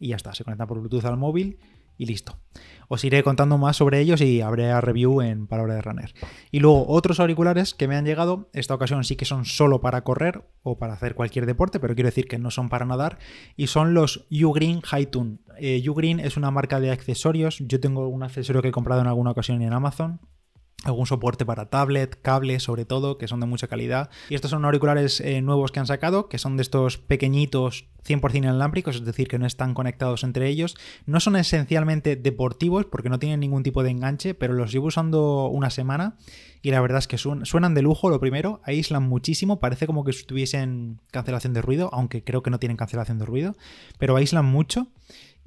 y 0.00 0.08
ya 0.08 0.16
está, 0.16 0.34
se 0.34 0.42
conecta 0.42 0.66
por 0.66 0.80
Bluetooth 0.80 1.04
al 1.04 1.16
móvil 1.16 1.58
y 1.98 2.06
listo. 2.06 2.38
Os 2.88 3.04
iré 3.04 3.22
contando 3.22 3.58
más 3.58 3.76
sobre 3.76 4.00
ellos 4.00 4.22
y 4.22 4.40
habré 4.40 4.80
review 4.80 5.20
en 5.20 5.46
Palabra 5.46 5.74
de 5.74 5.82
Runner. 5.82 6.14
Y 6.50 6.60
luego 6.60 6.86
otros 6.88 7.20
auriculares 7.20 7.74
que 7.74 7.86
me 7.86 7.96
han 7.96 8.06
llegado, 8.06 8.48
esta 8.54 8.74
ocasión 8.74 9.04
sí 9.04 9.16
que 9.16 9.26
son 9.26 9.44
solo 9.44 9.82
para 9.82 10.04
correr 10.04 10.48
o 10.62 10.78
para 10.78 10.94
hacer 10.94 11.14
cualquier 11.14 11.44
deporte, 11.44 11.80
pero 11.80 11.94
quiero 11.94 12.08
decir 12.08 12.28
que 12.28 12.38
no 12.38 12.50
son 12.50 12.70
para 12.70 12.86
nadar, 12.86 13.18
y 13.56 13.66
son 13.66 13.92
los 13.92 14.26
Ugreen 14.30 14.80
Hightune. 14.80 15.38
Eh, 15.58 15.82
Ugreen 15.86 16.20
es 16.20 16.38
una 16.38 16.50
marca 16.50 16.80
de 16.80 16.90
accesorios, 16.90 17.58
yo 17.58 17.80
tengo 17.80 18.08
un 18.08 18.22
accesorio 18.22 18.62
que 18.62 18.68
he 18.68 18.72
comprado 18.72 19.02
en 19.02 19.08
alguna 19.08 19.32
ocasión 19.32 19.60
en 19.60 19.72
Amazon, 19.72 20.20
algún 20.84 21.06
soporte 21.06 21.44
para 21.44 21.66
tablet, 21.66 22.20
cable 22.22 22.60
sobre 22.60 22.84
todo, 22.84 23.18
que 23.18 23.26
son 23.26 23.40
de 23.40 23.46
mucha 23.46 23.66
calidad. 23.66 24.10
Y 24.30 24.34
estos 24.34 24.50
son 24.50 24.64
auriculares 24.64 25.20
eh, 25.20 25.42
nuevos 25.42 25.72
que 25.72 25.80
han 25.80 25.86
sacado, 25.86 26.28
que 26.28 26.38
son 26.38 26.56
de 26.56 26.62
estos 26.62 26.98
pequeñitos 26.98 27.86
100% 28.06 28.36
inalámbricos, 28.36 28.96
es 28.96 29.04
decir, 29.04 29.28
que 29.28 29.38
no 29.38 29.46
están 29.46 29.74
conectados 29.74 30.22
entre 30.22 30.48
ellos. 30.48 30.76
No 31.04 31.20
son 31.20 31.36
esencialmente 31.36 32.16
deportivos 32.16 32.86
porque 32.86 33.08
no 33.08 33.18
tienen 33.18 33.40
ningún 33.40 33.64
tipo 33.64 33.82
de 33.82 33.90
enganche, 33.90 34.34
pero 34.34 34.54
los 34.54 34.72
llevo 34.72 34.86
usando 34.86 35.46
una 35.46 35.70
semana 35.70 36.16
y 36.62 36.70
la 36.70 36.80
verdad 36.80 36.98
es 36.98 37.08
que 37.08 37.18
suenan 37.18 37.74
de 37.74 37.82
lujo, 37.82 38.10
lo 38.10 38.20
primero, 38.20 38.60
aíslan 38.64 39.02
muchísimo, 39.02 39.60
parece 39.60 39.86
como 39.86 40.04
que 40.04 40.12
tuviesen 40.12 41.00
cancelación 41.10 41.54
de 41.54 41.62
ruido, 41.62 41.90
aunque 41.92 42.24
creo 42.24 42.42
que 42.42 42.50
no 42.50 42.58
tienen 42.58 42.76
cancelación 42.76 43.18
de 43.18 43.26
ruido, 43.26 43.56
pero 43.98 44.16
aíslan 44.16 44.44
mucho 44.44 44.88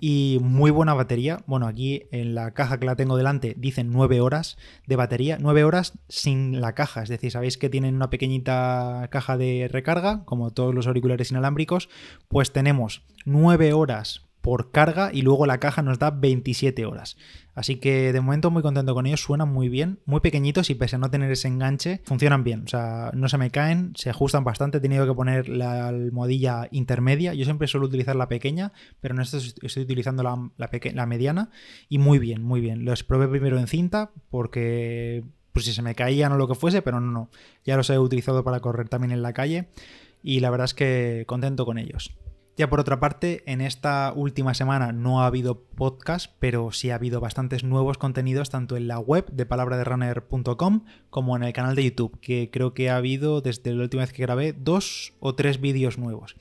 y 0.01 0.39
muy 0.41 0.71
buena 0.71 0.95
batería. 0.95 1.43
Bueno, 1.45 1.67
aquí 1.67 2.07
en 2.11 2.35
la 2.35 2.51
caja 2.51 2.79
que 2.79 2.87
la 2.87 2.97
tengo 2.97 3.15
delante 3.15 3.53
dicen 3.57 3.91
9 3.91 4.19
horas 4.19 4.57
de 4.87 4.95
batería, 4.97 5.37
9 5.39 5.63
horas 5.63 5.93
sin 6.09 6.59
la 6.59 6.73
caja, 6.73 7.03
es 7.03 7.09
decir, 7.09 7.31
sabéis 7.31 7.57
que 7.57 7.69
tienen 7.69 7.95
una 7.95 8.09
pequeñita 8.09 9.07
caja 9.11 9.37
de 9.37 9.69
recarga, 9.71 10.25
como 10.25 10.51
todos 10.51 10.73
los 10.73 10.87
auriculares 10.87 11.29
inalámbricos, 11.31 11.87
pues 12.27 12.51
tenemos 12.51 13.03
9 13.25 13.73
horas 13.73 14.30
por 14.41 14.71
carga 14.71 15.11
y 15.13 15.21
luego 15.21 15.45
la 15.45 15.59
caja 15.59 15.81
nos 15.81 15.99
da 15.99 16.11
27 16.11 16.85
horas. 16.85 17.17
Así 17.53 17.75
que 17.75 18.13
de 18.13 18.21
momento 18.21 18.49
muy 18.49 18.61
contento 18.61 18.93
con 18.93 19.05
ellos, 19.05 19.21
suenan 19.21 19.51
muy 19.51 19.69
bien, 19.69 19.99
muy 20.05 20.21
pequeñitos 20.21 20.69
y 20.69 20.75
pese 20.75 20.95
a 20.95 20.99
no 20.99 21.11
tener 21.11 21.31
ese 21.31 21.47
enganche, 21.47 22.01
funcionan 22.05 22.43
bien. 22.43 22.63
O 22.65 22.67
sea, 22.67 23.11
no 23.13 23.29
se 23.29 23.37
me 23.37 23.51
caen, 23.51 23.93
se 23.95 24.09
ajustan 24.09 24.43
bastante. 24.43 24.77
He 24.77 24.81
tenido 24.81 25.05
que 25.05 25.13
poner 25.13 25.49
la 25.49 25.87
almohadilla 25.87 26.67
intermedia. 26.71 27.33
Yo 27.33 27.45
siempre 27.45 27.67
suelo 27.67 27.87
utilizar 27.87 28.15
la 28.15 28.29
pequeña, 28.29 28.71
pero 28.99 29.15
en 29.15 29.21
esto 29.21 29.37
estoy 29.37 29.83
utilizando 29.83 30.23
la, 30.23 30.51
la 30.57 31.05
mediana 31.05 31.49
y 31.89 31.97
muy 31.97 32.19
bien, 32.19 32.41
muy 32.41 32.61
bien. 32.61 32.85
Los 32.85 33.03
probé 33.03 33.27
primero 33.27 33.59
en 33.59 33.67
cinta 33.67 34.11
porque 34.29 35.23
pues 35.51 35.65
si 35.65 35.73
se 35.73 35.81
me 35.81 35.95
caían 35.95 36.31
o 36.31 36.37
lo 36.37 36.47
que 36.47 36.55
fuese, 36.55 36.81
pero 36.81 37.01
no, 37.01 37.11
no. 37.11 37.29
Ya 37.65 37.75
los 37.75 37.89
he 37.89 37.99
utilizado 37.99 38.43
para 38.43 38.61
correr 38.61 38.87
también 38.87 39.11
en 39.11 39.21
la 39.21 39.33
calle 39.33 39.67
y 40.23 40.39
la 40.39 40.49
verdad 40.49 40.65
es 40.65 40.73
que 40.73 41.25
contento 41.27 41.65
con 41.65 41.77
ellos. 41.77 42.13
Ya 42.57 42.69
por 42.69 42.81
otra 42.81 42.99
parte, 42.99 43.43
en 43.45 43.61
esta 43.61 44.11
última 44.13 44.53
semana 44.53 44.91
no 44.91 45.21
ha 45.21 45.27
habido 45.27 45.63
podcast, 45.63 46.33
pero 46.39 46.71
sí 46.71 46.89
ha 46.89 46.95
habido 46.95 47.21
bastantes 47.21 47.63
nuevos 47.63 47.97
contenidos 47.97 48.49
tanto 48.49 48.75
en 48.75 48.89
la 48.89 48.99
web 48.99 49.25
de 49.31 49.45
palabraderunner.com 49.45 50.83
como 51.09 51.35
en 51.37 51.43
el 51.43 51.53
canal 51.53 51.75
de 51.75 51.85
YouTube, 51.85 52.19
que 52.19 52.49
creo 52.51 52.73
que 52.73 52.89
ha 52.89 52.97
habido 52.97 53.39
desde 53.41 53.73
la 53.73 53.83
última 53.83 54.03
vez 54.03 54.11
que 54.11 54.23
grabé 54.23 54.51
dos 54.53 55.13
o 55.21 55.33
tres 55.33 55.61
vídeos 55.61 55.97
nuevos. 55.97 56.35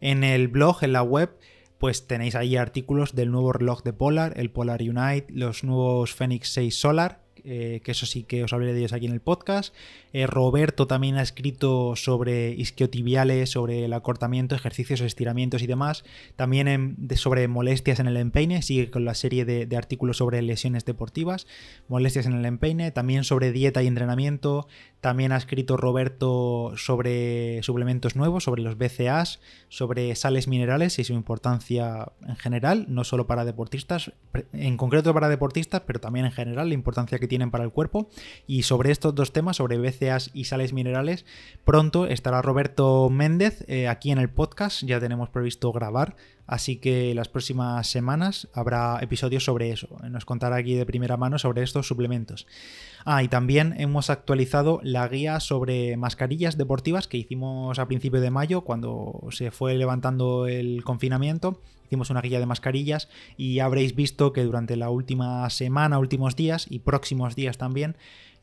En 0.00 0.22
el 0.22 0.48
blog, 0.48 0.84
en 0.84 0.92
la 0.92 1.02
web, 1.02 1.38
pues 1.78 2.06
tenéis 2.06 2.34
ahí 2.34 2.56
artículos 2.56 3.14
del 3.14 3.30
nuevo 3.30 3.52
reloj 3.52 3.82
de 3.82 3.94
Polar, 3.94 4.34
el 4.36 4.50
Polar 4.50 4.82
Unite, 4.82 5.26
los 5.30 5.64
nuevos 5.64 6.14
Fenix 6.14 6.52
6 6.52 6.78
Solar, 6.78 7.23
eh, 7.44 7.82
que 7.84 7.92
eso 7.92 8.06
sí 8.06 8.22
que 8.22 8.42
os 8.42 8.52
hablaré 8.52 8.72
de 8.72 8.78
ellos 8.78 8.92
aquí 8.94 9.04
en 9.06 9.12
el 9.12 9.20
podcast. 9.20 9.74
Eh, 10.12 10.26
Roberto 10.26 10.86
también 10.86 11.16
ha 11.16 11.22
escrito 11.22 11.94
sobre 11.94 12.52
isquiotibiales, 12.52 13.50
sobre 13.50 13.84
el 13.84 13.92
acortamiento, 13.92 14.54
ejercicios, 14.54 15.00
estiramientos 15.02 15.62
y 15.62 15.66
demás. 15.66 16.04
También 16.36 16.96
sobre 17.16 17.46
molestias 17.48 18.00
en 18.00 18.08
el 18.08 18.16
empeine, 18.16 18.62
sigue 18.62 18.90
con 18.90 19.04
la 19.04 19.14
serie 19.14 19.44
de, 19.44 19.66
de, 19.66 19.76
artículos 19.76 20.16
sobre 20.16 20.40
lesiones 20.40 20.86
deportivas, 20.86 21.46
molestias 21.88 22.24
en 22.26 22.32
el 22.32 22.46
empeine, 22.46 22.90
también 22.92 23.24
sobre 23.24 23.52
dieta 23.52 23.82
y 23.82 23.88
entrenamiento. 23.88 24.66
También 25.00 25.32
ha 25.32 25.36
escrito 25.36 25.76
Roberto 25.76 26.72
sobre 26.76 27.62
suplementos 27.62 28.16
nuevos, 28.16 28.44
sobre 28.44 28.62
los 28.62 28.78
BCAs, 28.78 29.40
sobre 29.68 30.14
sales 30.14 30.48
minerales 30.48 30.98
y 30.98 31.04
su 31.04 31.12
importancia 31.12 32.12
en 32.26 32.36
general, 32.36 32.86
no 32.88 33.04
solo 33.04 33.26
para 33.26 33.44
deportistas, 33.44 34.12
en 34.54 34.78
concreto 34.78 35.12
para 35.12 35.28
deportistas, 35.28 35.82
pero 35.86 36.00
también 36.00 36.24
en 36.24 36.32
general 36.32 36.68
la 36.68 36.74
importancia 36.74 37.18
que 37.18 37.28
tiene 37.28 37.33
tienen 37.34 37.50
para 37.50 37.64
el 37.64 37.72
cuerpo. 37.72 38.08
Y 38.46 38.62
sobre 38.62 38.92
estos 38.92 39.12
dos 39.12 39.32
temas, 39.32 39.56
sobre 39.56 39.78
BCAs 39.78 40.30
y 40.34 40.44
sales 40.44 40.72
minerales, 40.72 41.26
pronto 41.64 42.06
estará 42.06 42.42
Roberto 42.42 43.10
Méndez 43.10 43.64
eh, 43.66 43.88
aquí 43.88 44.12
en 44.12 44.18
el 44.18 44.30
podcast. 44.30 44.84
Ya 44.84 45.00
tenemos 45.00 45.30
previsto 45.30 45.72
grabar. 45.72 46.14
Así 46.46 46.76
que 46.76 47.14
las 47.14 47.28
próximas 47.28 47.86
semanas 47.86 48.48
habrá 48.52 48.98
episodios 49.00 49.44
sobre 49.44 49.70
eso. 49.70 49.88
Nos 50.10 50.24
contará 50.24 50.56
aquí 50.56 50.74
de 50.74 50.84
primera 50.84 51.16
mano 51.16 51.38
sobre 51.38 51.62
estos 51.62 51.86
suplementos. 51.86 52.46
Ah, 53.04 53.22
y 53.22 53.28
también 53.28 53.74
hemos 53.78 54.10
actualizado 54.10 54.80
la 54.82 55.08
guía 55.08 55.40
sobre 55.40 55.96
mascarillas 55.96 56.58
deportivas 56.58 57.08
que 57.08 57.18
hicimos 57.18 57.78
a 57.78 57.86
principio 57.86 58.20
de 58.20 58.30
mayo, 58.30 58.62
cuando 58.62 59.20
se 59.30 59.50
fue 59.50 59.74
levantando 59.74 60.46
el 60.46 60.84
confinamiento. 60.84 61.60
Hicimos 61.86 62.10
una 62.10 62.22
guía 62.22 62.40
de 62.40 62.46
mascarillas 62.46 63.08
y 63.36 63.58
habréis 63.58 63.94
visto 63.94 64.32
que 64.32 64.42
durante 64.42 64.76
la 64.76 64.90
última 64.90 65.48
semana, 65.50 65.98
últimos 65.98 66.34
días 66.34 66.66
y 66.68 66.80
próximos 66.80 67.36
días 67.36 67.58
también, 67.58 67.96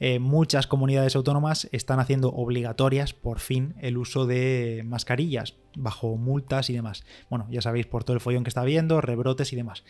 eh, 0.04 0.18
muchas 0.18 0.66
comunidades 0.66 1.16
autónomas 1.16 1.70
están 1.72 2.00
haciendo 2.00 2.30
obligatorias 2.30 3.14
por 3.14 3.38
fin 3.40 3.76
el 3.82 4.00
uso 4.00 4.26
de 4.26 4.82
mascarillas 4.84 5.54
bajo 5.78 6.18
multas 6.18 6.72
y 6.72 6.74
demás. 6.74 7.04
Bueno, 7.30 7.46
ya 7.52 7.62
sabéis 7.62 7.86
por 7.86 8.04
todo 8.04 8.16
el 8.16 8.20
follón 8.20 8.44
que 8.44 8.50
está 8.50 8.62
habiendo, 8.62 9.00
rebrotes 9.00 9.54
y 9.54 9.56
demás. 9.56 9.84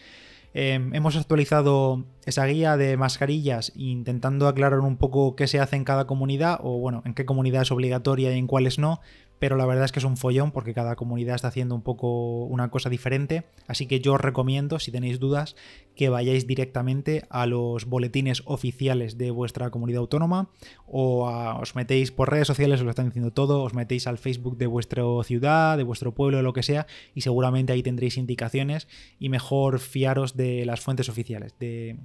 Em, 0.54 0.94
hemos 0.94 1.16
actualizado 1.16 2.04
esa 2.26 2.46
guía 2.46 2.76
de 2.76 2.98
mascarillas 2.98 3.72
intentando 3.74 4.50
aclarar 4.50 4.82
un 4.82 4.98
poco 4.98 5.38
qué 5.38 5.48
se 5.48 5.62
hace 5.62 5.78
en 5.78 5.86
cada 5.86 6.08
comunidad 6.08 6.60
o 6.62 6.78
bueno, 6.78 7.04
en 7.06 7.14
qué 7.14 7.26
comunidad 7.26 7.62
es 7.62 7.72
obligatoria 7.72 8.36
y 8.36 8.38
en 8.38 8.48
cuáles 8.48 8.80
no, 8.80 9.00
pero 9.42 9.58
la 9.58 9.66
verdad 9.66 9.86
es 9.86 9.92
que 9.92 9.98
es 9.98 10.06
un 10.06 10.18
follón 10.18 10.52
porque 10.52 10.76
cada 10.76 10.96
comunidad 10.96 11.34
está 11.34 11.48
haciendo 11.48 11.74
un 11.74 11.82
poco 11.82 12.46
una 12.46 12.70
cosa 12.70 12.92
diferente, 12.92 13.46
así 13.66 13.88
que 13.88 14.00
yo 14.00 14.14
os 14.14 14.22
recomiendo, 14.22 14.78
si 14.78 14.92
tenéis 14.92 15.20
dudas, 15.20 15.56
que 15.96 16.10
vayáis 16.10 16.46
directamente 16.46 17.26
a 17.32 17.48
los 17.48 17.86
boletines 17.86 18.44
oficiales 18.46 19.18
de 19.18 19.32
vuestra 19.32 19.72
comunidad 19.72 20.02
autónoma 20.02 20.52
o 20.86 21.26
os 21.60 21.74
metéis 21.74 22.12
por 22.12 22.30
redes 22.30 22.46
sociales, 22.46 22.82
os 22.82 22.84
lo 22.84 22.92
están 22.92 23.08
diciendo 23.08 23.34
todo, 23.34 23.64
os 23.64 23.74
metéis 23.74 24.06
al 24.06 24.20
Facebook 24.20 24.58
de 24.60 24.68
vuestra 24.68 25.02
ciudad, 25.24 25.76
de 25.76 25.84
vuestro 25.86 26.14
pueblo, 26.14 26.40
lo 26.44 26.54
que 26.54 26.62
sea, 26.62 26.86
y 27.16 27.22
seguramente 27.22 27.74
ahí 27.74 27.82
tendréis 27.82 28.18
indicaciones 28.18 28.88
y 29.18 29.30
mejor 29.30 29.80
fiaros 29.80 30.38
de 30.38 30.68
las 30.68 30.82
fuentes 30.82 31.10
oficiales, 31.10 31.56
de, 31.60 31.98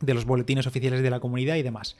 de 0.00 0.12
los 0.12 0.26
boletines 0.26 0.66
oficiales 0.66 1.00
de 1.00 1.08
la 1.08 1.20
comunidad 1.20 1.56
y 1.56 1.62
demás. 1.62 1.96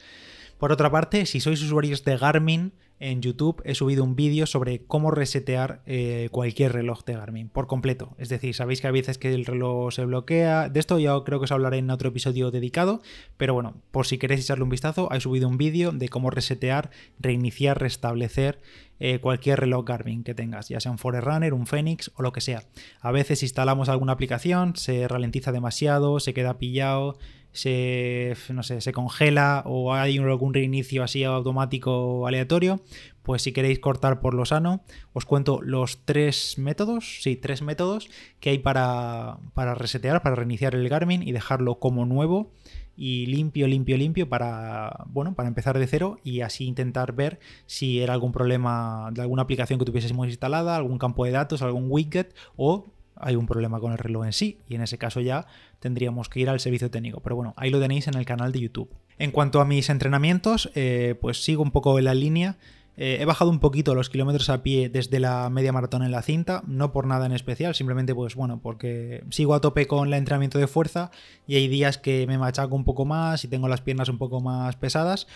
Por 0.59 0.73
otra 0.73 0.91
parte, 0.91 1.25
si 1.25 1.41
sois 1.41 1.63
usuarios 1.63 2.05
de 2.05 2.19
Garmin, 2.19 2.73
en 3.01 3.23
YouTube 3.23 3.63
he 3.65 3.75
subido 3.75 4.05
un 4.05 4.17
vídeo 4.17 4.47
sobre 4.47 4.85
cómo 4.85 5.11
resetear 5.11 5.83
eh, 5.87 6.29
cualquier 6.31 6.73
reloj 6.73 7.05
de 7.05 7.15
Garmin 7.15 7.49
por 7.49 7.67
completo. 7.67 8.15
Es 8.19 8.29
decir, 8.29 8.55
sabéis 8.55 8.81
que 8.81 8.89
a 8.89 8.93
veces 8.93 9.19
que 9.19 9.33
el 9.33 9.45
reloj 9.45 9.93
se 9.93 10.05
bloquea. 10.05 10.69
De 10.69 10.81
esto 10.81 10.99
ya 10.99 11.13
creo 11.25 11.39
que 11.39 11.45
os 11.45 11.53
hablaré 11.53 11.79
en 11.79 11.91
otro 11.91 12.09
episodio 12.09 12.51
dedicado. 12.51 13.01
Pero 13.37 13.55
bueno, 13.55 13.75
por 13.91 14.07
si 14.07 14.19
queréis 14.19 14.41
echarle 14.41 14.65
un 14.65 14.71
vistazo, 14.71 15.09
he 15.13 15.21
subido 15.21 15.49
un 15.49 15.59
vídeo 15.59 15.93
de 15.93 16.09
cómo 16.09 16.31
resetear, 16.31 16.91
reiniciar, 17.19 17.81
restablecer 17.81 18.61
eh, 19.01 19.21
cualquier 19.21 19.61
reloj 19.61 19.85
Garmin 19.85 20.25
que 20.25 20.35
tengas, 20.35 20.69
ya 20.69 20.81
sea 20.81 20.91
un 20.91 20.99
Forerunner, 20.99 21.55
un 21.55 21.67
Phoenix 21.67 22.11
o 22.17 22.23
lo 22.23 22.33
que 22.33 22.41
sea. 22.41 22.65
A 23.01 23.13
veces 23.13 23.43
instalamos 23.45 23.89
alguna 23.89 24.13
aplicación, 24.13 24.75
se 24.75 25.07
ralentiza 25.07 25.53
demasiado, 25.53 26.19
se 26.19 26.35
queda 26.35 26.59
pillado 26.59 27.17
se, 27.53 28.37
no 28.51 28.63
sé, 28.63 28.81
se 28.81 28.93
congela 28.93 29.63
o 29.67 29.95
hay 29.95 30.19
algún 30.19 30.55
reinicio 30.55 31.03
así 31.03 31.25
automático 31.25 32.27
aleatorio, 32.27 32.81
pues 33.23 33.43
si 33.43 33.53
queréis 33.53 33.79
cortar 33.79 34.21
por 34.21 34.35
lo 34.35 34.45
sano, 34.45 34.83
os 35.13 35.25
cuento 35.25 35.61
los 35.63 36.05
tres 36.05 36.57
métodos, 36.57 37.19
sí, 37.23 37.37
tres 37.37 37.63
métodos 37.63 38.09
que 38.41 38.51
hay 38.51 38.59
para, 38.59 39.39
para 39.55 39.75
resetear, 39.75 40.23
para 40.23 40.37
reiniciar 40.37 40.75
el 40.75 40.89
Garmin 40.89 41.23
y 41.23 41.33
dejarlo 41.33 41.79
como 41.79 42.07
nuevo 42.07 42.53
y 42.97 43.27
limpio, 43.27 43.69
limpio, 43.69 43.97
limpio 43.97 44.29
para, 44.29 45.05
bueno, 45.07 45.35
para 45.35 45.49
empezar 45.49 45.79
de 45.79 45.87
cero 45.87 46.19
y 46.25 46.41
así 46.41 46.65
intentar 46.67 47.13
ver 47.13 47.39
si 47.67 48.01
era 48.01 48.13
algún 48.13 48.33
problema 48.33 49.11
de 49.13 49.23
alguna 49.23 49.43
aplicación 49.43 49.79
que 49.79 49.85
tuviésemos 49.85 50.27
instalada, 50.27 50.75
algún 50.75 50.99
campo 50.99 51.25
de 51.25 51.31
datos, 51.31 51.63
algún 51.63 51.87
widget 51.89 52.35
o 52.57 52.87
hay 53.21 53.37
un 53.37 53.47
problema 53.47 53.81
con 53.81 53.93
el 53.93 53.99
reloj 53.99 54.27
en 54.27 54.33
sí 54.33 54.59
y 54.69 54.75
en 54.75 54.83
ese 54.83 54.99
caso 54.99 55.21
ya 55.21 55.47
tendríamos 55.81 56.29
que 56.29 56.41
ir 56.41 56.49
al 56.49 56.61
servicio 56.61 56.91
técnico. 56.91 57.21
Pero 57.21 57.37
bueno, 57.37 57.55
ahí 57.57 57.71
lo 57.71 57.81
tenéis 57.81 58.09
en 58.09 58.15
el 58.15 58.25
canal 58.25 58.53
de 58.53 58.61
YouTube. 58.61 58.91
En 59.19 59.31
cuanto 59.31 59.61
a 59.61 59.65
mis 59.65 59.91
entrenamientos, 59.91 60.71
eh, 60.75 61.17
pues 61.21 61.43
sigo 61.43 61.63
un 61.63 61.71
poco 61.71 61.99
en 61.99 62.05
la 62.05 62.15
línea. 62.15 62.57
Eh, 62.97 63.19
he 63.21 63.25
bajado 63.25 63.51
un 63.51 63.61
poquito 63.61 63.95
los 63.95 64.11
kilómetros 64.11 64.51
a 64.51 64.63
pie 64.63 64.89
desde 64.89 65.21
la 65.21 65.49
media 65.51 65.73
maratón 65.73 66.03
en 66.03 66.11
la 66.11 66.21
cinta, 66.21 66.65
no 66.67 66.93
por 66.93 67.07
nada 67.07 67.27
en 67.27 67.33
especial, 67.33 67.77
simplemente 67.77 68.13
pues 68.13 68.35
bueno, 68.35 68.61
porque 68.61 69.23
sigo 69.31 69.55
a 69.55 69.61
tope 69.61 69.87
con 69.87 70.09
el 70.09 70.15
entrenamiento 70.15 70.59
de 70.59 70.67
fuerza 70.67 71.13
y 71.47 71.55
hay 71.55 71.69
días 71.69 71.97
que 71.97 72.27
me 72.27 72.39
machaco 72.39 72.75
un 72.75 72.85
poco 72.85 73.05
más 73.05 73.45
y 73.45 73.49
tengo 73.49 73.69
las 73.69 73.83
piernas 73.83 74.09
un 74.09 74.19
poco 74.19 74.41
más 74.41 74.75
pesadas. 74.75 75.29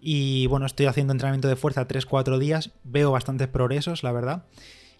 Y 0.00 0.46
bueno, 0.46 0.66
estoy 0.66 0.86
haciendo 0.86 1.12
entrenamiento 1.12 1.48
de 1.48 1.56
fuerza 1.56 1.88
3-4 1.88 2.38
días, 2.38 2.70
veo 2.84 3.10
bastantes 3.10 3.48
progresos, 3.48 4.04
la 4.04 4.12
verdad. 4.12 4.44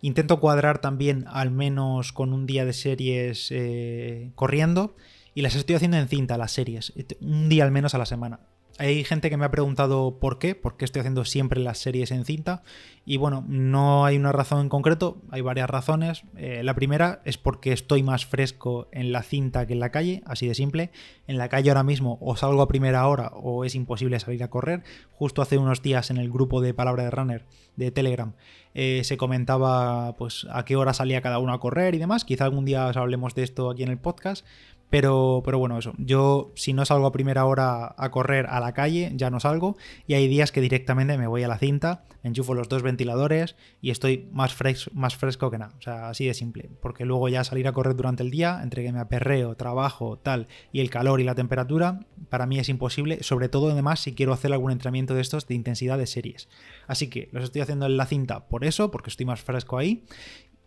Intento 0.00 0.38
cuadrar 0.40 0.80
también 0.80 1.24
al 1.28 1.50
menos 1.50 2.12
con 2.12 2.32
un 2.32 2.46
día 2.46 2.64
de 2.64 2.72
series 2.72 3.48
eh, 3.50 4.30
corriendo 4.34 4.94
y 5.34 5.42
las 5.42 5.54
estoy 5.54 5.76
haciendo 5.76 5.96
en 5.96 6.08
cinta, 6.08 6.38
las 6.38 6.52
series, 6.52 6.92
un 7.20 7.48
día 7.48 7.64
al 7.64 7.70
menos 7.70 7.94
a 7.94 7.98
la 7.98 8.06
semana. 8.06 8.40
Hay 8.78 9.02
gente 9.02 9.28
que 9.28 9.36
me 9.36 9.44
ha 9.44 9.50
preguntado 9.50 10.20
por 10.20 10.38
qué, 10.38 10.54
por 10.54 10.76
qué 10.76 10.84
estoy 10.84 11.00
haciendo 11.00 11.24
siempre 11.24 11.58
las 11.58 11.78
series 11.78 12.12
en 12.12 12.24
cinta. 12.24 12.62
Y 13.04 13.16
bueno, 13.16 13.44
no 13.48 14.04
hay 14.04 14.16
una 14.16 14.30
razón 14.30 14.60
en 14.60 14.68
concreto, 14.68 15.20
hay 15.30 15.40
varias 15.40 15.68
razones. 15.68 16.22
Eh, 16.36 16.62
la 16.62 16.74
primera 16.74 17.20
es 17.24 17.38
porque 17.38 17.72
estoy 17.72 18.04
más 18.04 18.24
fresco 18.24 18.86
en 18.92 19.10
la 19.10 19.24
cinta 19.24 19.66
que 19.66 19.72
en 19.72 19.80
la 19.80 19.90
calle, 19.90 20.22
así 20.26 20.46
de 20.46 20.54
simple. 20.54 20.92
En 21.26 21.38
la 21.38 21.48
calle 21.48 21.70
ahora 21.70 21.82
mismo 21.82 22.18
o 22.20 22.36
salgo 22.36 22.62
a 22.62 22.68
primera 22.68 23.08
hora 23.08 23.32
o 23.34 23.64
es 23.64 23.74
imposible 23.74 24.20
salir 24.20 24.44
a 24.44 24.48
correr. 24.48 24.84
Justo 25.10 25.42
hace 25.42 25.58
unos 25.58 25.82
días 25.82 26.10
en 26.10 26.18
el 26.18 26.30
grupo 26.30 26.60
de 26.60 26.72
Palabra 26.72 27.02
de 27.02 27.10
Runner 27.10 27.46
de 27.74 27.90
Telegram 27.90 28.34
eh, 28.74 29.02
se 29.02 29.16
comentaba 29.16 30.14
pues 30.16 30.46
a 30.52 30.64
qué 30.64 30.76
hora 30.76 30.92
salía 30.92 31.20
cada 31.20 31.40
uno 31.40 31.52
a 31.52 31.58
correr 31.58 31.96
y 31.96 31.98
demás. 31.98 32.24
Quizá 32.24 32.44
algún 32.44 32.64
día 32.64 32.86
os 32.86 32.96
hablemos 32.96 33.34
de 33.34 33.42
esto 33.42 33.70
aquí 33.70 33.82
en 33.82 33.88
el 33.88 33.98
podcast. 33.98 34.46
Pero, 34.90 35.42
pero 35.44 35.58
bueno, 35.58 35.78
eso. 35.78 35.92
Yo, 35.98 36.52
si 36.54 36.72
no 36.72 36.84
salgo 36.86 37.06
a 37.06 37.12
primera 37.12 37.44
hora 37.44 37.94
a 37.96 38.10
correr 38.10 38.46
a 38.46 38.58
la 38.60 38.72
calle, 38.72 39.12
ya 39.14 39.28
no 39.28 39.38
salgo. 39.38 39.76
Y 40.06 40.14
hay 40.14 40.28
días 40.28 40.50
que 40.50 40.60
directamente 40.60 41.18
me 41.18 41.26
voy 41.26 41.42
a 41.42 41.48
la 41.48 41.58
cinta, 41.58 42.04
enchufo 42.22 42.54
los 42.54 42.68
dos 42.68 42.82
ventiladores 42.82 43.56
y 43.82 43.90
estoy 43.90 44.28
más, 44.32 44.54
fresco, 44.54 44.90
más 44.94 45.16
fresco 45.16 45.50
que 45.50 45.58
nada. 45.58 45.74
O 45.78 45.82
sea, 45.82 46.08
así 46.08 46.26
de 46.26 46.34
simple. 46.34 46.70
Porque 46.80 47.04
luego 47.04 47.28
ya 47.28 47.44
salir 47.44 47.68
a 47.68 47.72
correr 47.72 47.96
durante 47.96 48.22
el 48.22 48.30
día, 48.30 48.60
entre 48.62 48.82
que 48.82 48.92
me 48.92 49.00
aperreo, 49.00 49.56
trabajo, 49.56 50.18
tal, 50.18 50.48
y 50.72 50.80
el 50.80 50.88
calor 50.88 51.20
y 51.20 51.24
la 51.24 51.34
temperatura, 51.34 52.00
para 52.30 52.46
mí 52.46 52.58
es 52.58 52.70
imposible. 52.70 53.22
Sobre 53.22 53.50
todo, 53.50 53.70
además, 53.70 54.00
si 54.00 54.14
quiero 54.14 54.32
hacer 54.32 54.52
algún 54.52 54.72
entrenamiento 54.72 55.14
de 55.14 55.20
estos 55.20 55.46
de 55.46 55.54
intensidad 55.54 55.98
de 55.98 56.06
series. 56.06 56.48
Así 56.86 57.08
que 57.08 57.28
los 57.32 57.44
estoy 57.44 57.60
haciendo 57.60 57.86
en 57.86 57.98
la 57.98 58.06
cinta 58.06 58.48
por 58.48 58.64
eso, 58.64 58.90
porque 58.90 59.10
estoy 59.10 59.26
más 59.26 59.40
fresco 59.42 59.76
ahí. 59.76 60.04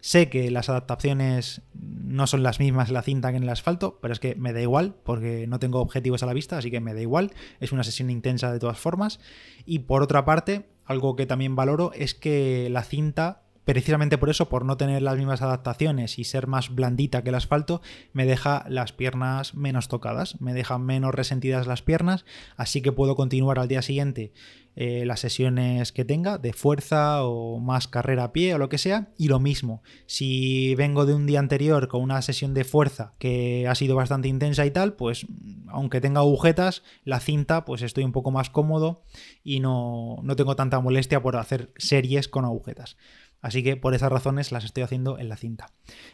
Sé 0.01 0.29
que 0.29 0.49
las 0.49 0.67
adaptaciones 0.67 1.61
no 1.73 2.25
son 2.27 2.41
las 2.41 2.59
mismas 2.59 2.89
en 2.89 2.95
la 2.95 3.03
cinta 3.03 3.31
que 3.31 3.37
en 3.37 3.43
el 3.43 3.49
asfalto, 3.49 3.99
pero 4.01 4.13
es 4.13 4.19
que 4.19 4.35
me 4.35 4.51
da 4.51 4.59
igual, 4.59 4.95
porque 5.03 5.45
no 5.47 5.59
tengo 5.59 5.79
objetivos 5.79 6.23
a 6.23 6.25
la 6.25 6.33
vista, 6.33 6.57
así 6.57 6.71
que 6.71 6.79
me 6.79 6.93
da 6.93 7.01
igual. 7.01 7.31
Es 7.59 7.71
una 7.71 7.83
sesión 7.83 8.09
intensa 8.09 8.51
de 8.51 8.59
todas 8.59 8.79
formas. 8.79 9.19
Y 9.63 9.79
por 9.79 10.01
otra 10.01 10.25
parte, 10.25 10.65
algo 10.85 11.15
que 11.15 11.27
también 11.27 11.55
valoro 11.55 11.91
es 11.93 12.15
que 12.15 12.67
la 12.71 12.83
cinta 12.83 13.43
precisamente 13.65 14.17
por 14.17 14.29
eso, 14.29 14.49
por 14.49 14.65
no 14.65 14.77
tener 14.77 15.01
las 15.01 15.17
mismas 15.17 15.41
adaptaciones 15.41 16.19
y 16.19 16.23
ser 16.23 16.47
más 16.47 16.73
blandita 16.73 17.23
que 17.23 17.29
el 17.29 17.35
asfalto, 17.35 17.81
me 18.13 18.25
deja 18.25 18.65
las 18.67 18.91
piernas 18.91 19.55
menos 19.55 19.87
tocadas, 19.87 20.39
me 20.41 20.53
deja 20.53 20.77
menos 20.77 21.13
resentidas 21.13 21.67
las 21.67 21.81
piernas, 21.81 22.25
así 22.57 22.81
que 22.81 22.91
puedo 22.91 23.15
continuar 23.15 23.59
al 23.59 23.67
día 23.67 23.81
siguiente 23.81 24.31
eh, 24.77 25.03
las 25.05 25.19
sesiones 25.19 25.91
que 25.91 26.05
tenga 26.05 26.37
de 26.37 26.53
fuerza 26.53 27.25
o 27.25 27.59
más 27.59 27.89
carrera 27.89 28.23
a 28.23 28.31
pie 28.31 28.53
o 28.55 28.57
lo 28.57 28.69
que 28.69 28.77
sea. 28.77 29.09
Y 29.17 29.27
lo 29.27 29.39
mismo, 29.39 29.83
si 30.05 30.75
vengo 30.75 31.05
de 31.05 31.13
un 31.13 31.27
día 31.27 31.39
anterior 31.39 31.89
con 31.89 32.01
una 32.01 32.21
sesión 32.21 32.53
de 32.53 32.63
fuerza 32.63 33.11
que 33.19 33.67
ha 33.67 33.75
sido 33.75 33.95
bastante 33.95 34.29
intensa 34.29 34.65
y 34.65 34.71
tal, 34.71 34.93
pues 34.93 35.25
aunque 35.67 35.99
tenga 35.99 36.21
agujetas, 36.21 36.83
la 37.03 37.19
cinta 37.19 37.65
pues 37.65 37.81
estoy 37.81 38.05
un 38.05 38.13
poco 38.13 38.31
más 38.31 38.49
cómodo 38.49 39.03
y 39.43 39.59
no, 39.59 40.17
no 40.23 40.35
tengo 40.37 40.55
tanta 40.55 40.79
molestia 40.79 41.21
por 41.21 41.35
hacer 41.35 41.73
series 41.77 42.29
con 42.29 42.45
agujetas. 42.45 42.95
Así 43.41 43.63
que 43.63 43.75
por 43.75 43.93
esas 43.93 44.11
razones 44.11 44.51
las 44.51 44.63
estoy 44.63 44.83
haciendo 44.83 45.17
en 45.17 45.29
la 45.29 45.35
cinta. 45.35 45.67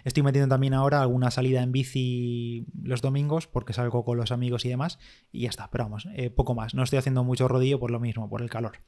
Estoy 0.03 0.23
metiendo 0.23 0.47
también 0.47 0.73
ahora 0.73 1.01
alguna 1.01 1.29
salida 1.29 1.61
en 1.61 1.71
bici 1.71 2.65
los 2.81 3.01
domingos 3.01 3.47
porque 3.47 3.73
salgo 3.73 4.05
con 4.05 4.17
los 4.17 4.31
amigos 4.31 4.65
y 4.65 4.69
demás. 4.69 4.97
Y 5.31 5.41
ya 5.41 5.49
está, 5.49 5.69
pero 5.69 5.83
vamos, 5.85 6.07
eh, 6.13 6.29
poco 6.29 6.55
más. 6.55 6.73
No 6.73 6.83
estoy 6.83 6.99
haciendo 6.99 7.23
mucho 7.23 7.47
rodillo 7.47 7.79
por 7.79 7.91
lo 7.91 7.99
mismo, 7.99 8.29
por 8.29 8.41
el 8.41 8.49
calor. 8.49 8.79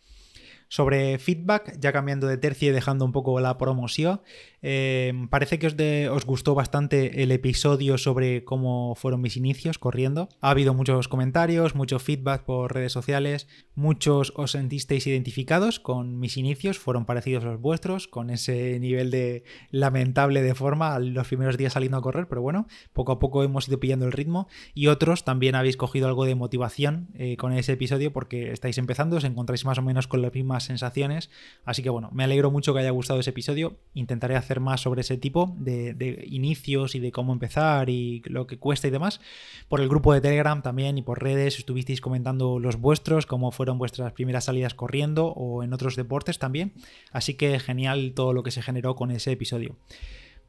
Sobre 0.70 1.18
feedback, 1.18 1.78
ya 1.80 1.92
cambiando 1.92 2.28
de 2.28 2.38
tercio 2.38 2.70
y 2.70 2.72
dejando 2.72 3.04
un 3.04 3.12
poco 3.12 3.40
la 3.40 3.58
promoción, 3.58 4.22
eh, 4.62 5.14
parece 5.30 5.58
que 5.58 5.68
os, 5.68 5.76
os, 6.12 6.26
gustó 6.26 6.54
bastante 6.54 7.24
el 7.24 7.32
episodio 7.32 7.98
sobre 7.98 8.44
cómo 8.44 8.94
fueron 8.96 9.22
mis 9.22 9.36
inicios 9.36 9.80
corriendo. 9.80 10.30
Ha 10.42 10.52
habido 10.52 10.74
muchos 10.74 11.08
comentarios, 11.08 11.76
mucho 11.76 11.98
feedback 11.98 12.44
por 12.44 12.74
redes 12.74 12.92
sociales, 12.92 13.48
muchos 13.74 14.32
os 14.36 14.52
sentisteis 14.52 15.08
identificados 15.08 15.80
con 15.80 16.20
mis 16.20 16.38
inicios, 16.38 16.78
fueron 16.78 17.06
parecidos 17.06 17.46
a 17.46 17.48
los 17.48 17.62
vuestros, 17.62 18.08
con 18.08 18.30
ese 18.30 18.80
nivel 18.80 19.10
de 19.10 19.44
lamentable 19.72 20.42
de 20.44 20.54
forma 20.54 21.00
los 21.00 21.28
primeros 21.28 21.58
días 21.58 21.74
saliendo 21.74 21.98
a 21.98 22.02
correr, 22.02 22.28
pero 22.28 22.42
bueno, 22.42 22.68
poco 22.94 23.14
a 23.14 23.20
poco 23.20 23.44
hemos 23.44 23.68
ido 23.68 23.80
pillando 23.80 24.06
el 24.06 24.12
ritmo 24.12 24.48
y 24.74 24.88
otros 24.88 25.24
también 25.24 25.56
habéis 25.56 25.78
cogido 25.78 26.08
algo 26.08 26.26
de 26.26 26.36
motivación 26.36 27.10
eh, 27.16 27.38
con 27.38 27.54
ese 27.54 27.74
episodio 27.74 28.14
porque 28.14 28.52
estáis 28.52 28.78
empezando, 28.78 29.18
os 29.18 29.24
encontráis 29.24 29.66
más 29.66 29.78
o 29.78 29.82
menos 29.82 30.08
con 30.08 30.22
las 30.22 30.34
mismas 30.34 30.59
sensaciones. 30.64 31.30
Así 31.66 31.84
que 31.84 31.90
bueno, 31.90 32.10
me 32.14 32.24
alegro 32.24 32.52
mucho 32.52 32.74
que 32.74 32.80
haya 32.80 32.90
gustado 32.92 33.20
ese 33.20 33.30
episodio. 33.30 33.78
Intentaré 33.94 34.36
hacer 34.36 34.60
más 34.60 34.82
sobre 34.82 35.02
ese 35.02 35.18
tipo 35.18 35.56
de, 35.58 36.26
inicios 36.30 36.96
y 36.96 37.00
de 37.00 37.12
cómo 37.12 37.34
empezar 37.34 37.90
y 37.90 38.22
lo 38.26 38.48
que 38.48 38.58
cuesta 38.58 38.88
y 38.88 38.92
demás. 38.92 39.22
Por 39.68 39.82
el 39.82 39.90
grupo 39.90 40.14
de 40.14 40.22
Telegram 40.22 40.62
también 40.62 40.98
y 40.98 41.02
por 41.02 41.22
redes 41.22 41.58
estuvisteis 41.58 42.02
comentando 42.02 42.60
los 42.60 42.78
vuestros, 42.78 43.26
cómo 43.26 43.52
fueron 43.52 43.78
vuestras 43.78 44.12
primeras 44.14 44.46
salidas 44.46 44.74
corriendo 44.74 45.28
o 45.28 45.64
en 45.64 45.74
otros 45.74 45.96
deportes 45.96 46.40
también. 46.40 46.74
Así 47.12 47.34
que 47.34 47.60
genial 47.60 48.14
todo 48.16 48.34
lo 48.34 48.44
que 48.44 48.52
se 48.52 48.62
generó 48.62 48.96
con 48.96 49.12
ese 49.12 49.32
episodio. 49.32 49.76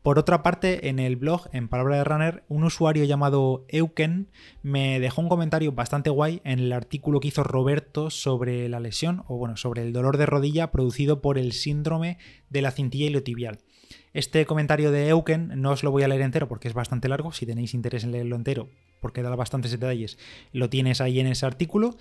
Por 0.03 0.19
otra 0.19 0.43
parte, 0.43 0.89
en 0.89 0.99
el 0.99 1.17
blog, 1.17 1.49
en 1.53 1.69
Palabra 1.69 1.97
de 1.97 2.05
Runner, 2.05 2.43
un 2.49 2.65
usuario 2.65 3.05
llamado 3.05 3.67
Euken 3.69 4.29
me 4.63 4.99
dejó 4.99 5.21
un 5.21 5.29
comentario 5.29 5.73
bastante 5.73 6.09
guay 6.09 6.41
en 6.45 6.59
el 6.59 6.73
artículo 6.73 7.21
que 7.21 7.29
hizo 7.29 7.45
Roberto 7.45 8.09
sobre 8.09 8.67
la 8.71 8.81
lesión, 8.81 9.25
o 9.29 9.37
bueno, 9.37 9.59
sobre 9.59 9.83
el 9.83 9.93
dolor 9.93 10.17
de 10.17 10.25
rodilla 10.25 10.71
producido 10.71 11.21
por 11.21 11.37
el 11.37 11.53
síndrome 11.53 12.17
de 12.49 12.63
la 12.63 12.71
cintilla 12.71 13.07
iliotibial. 13.07 13.59
Este 14.13 14.45
comentario 14.45 14.91
de 14.91 15.09
Euken 15.09 15.53
no 15.61 15.71
os 15.71 15.85
lo 15.85 15.93
voy 15.93 16.03
a 16.03 16.09
leer 16.09 16.23
entero 16.23 16.49
porque 16.49 16.67
es 16.67 16.75
bastante 16.75 17.09
largo. 17.09 17.33
Si 17.33 17.47
tenéis 17.47 17.75
interés 17.75 18.03
en 18.03 18.11
leerlo 18.11 18.35
entero, 18.35 18.69
porque 19.01 19.23
da 19.23 19.35
bastantes 19.37 19.71
detalles, 19.71 20.19
lo 20.53 20.69
tienes 20.69 21.01
ahí 21.01 21.21
en 21.21 21.29
ese 21.29 21.47
artículo. 21.47 21.97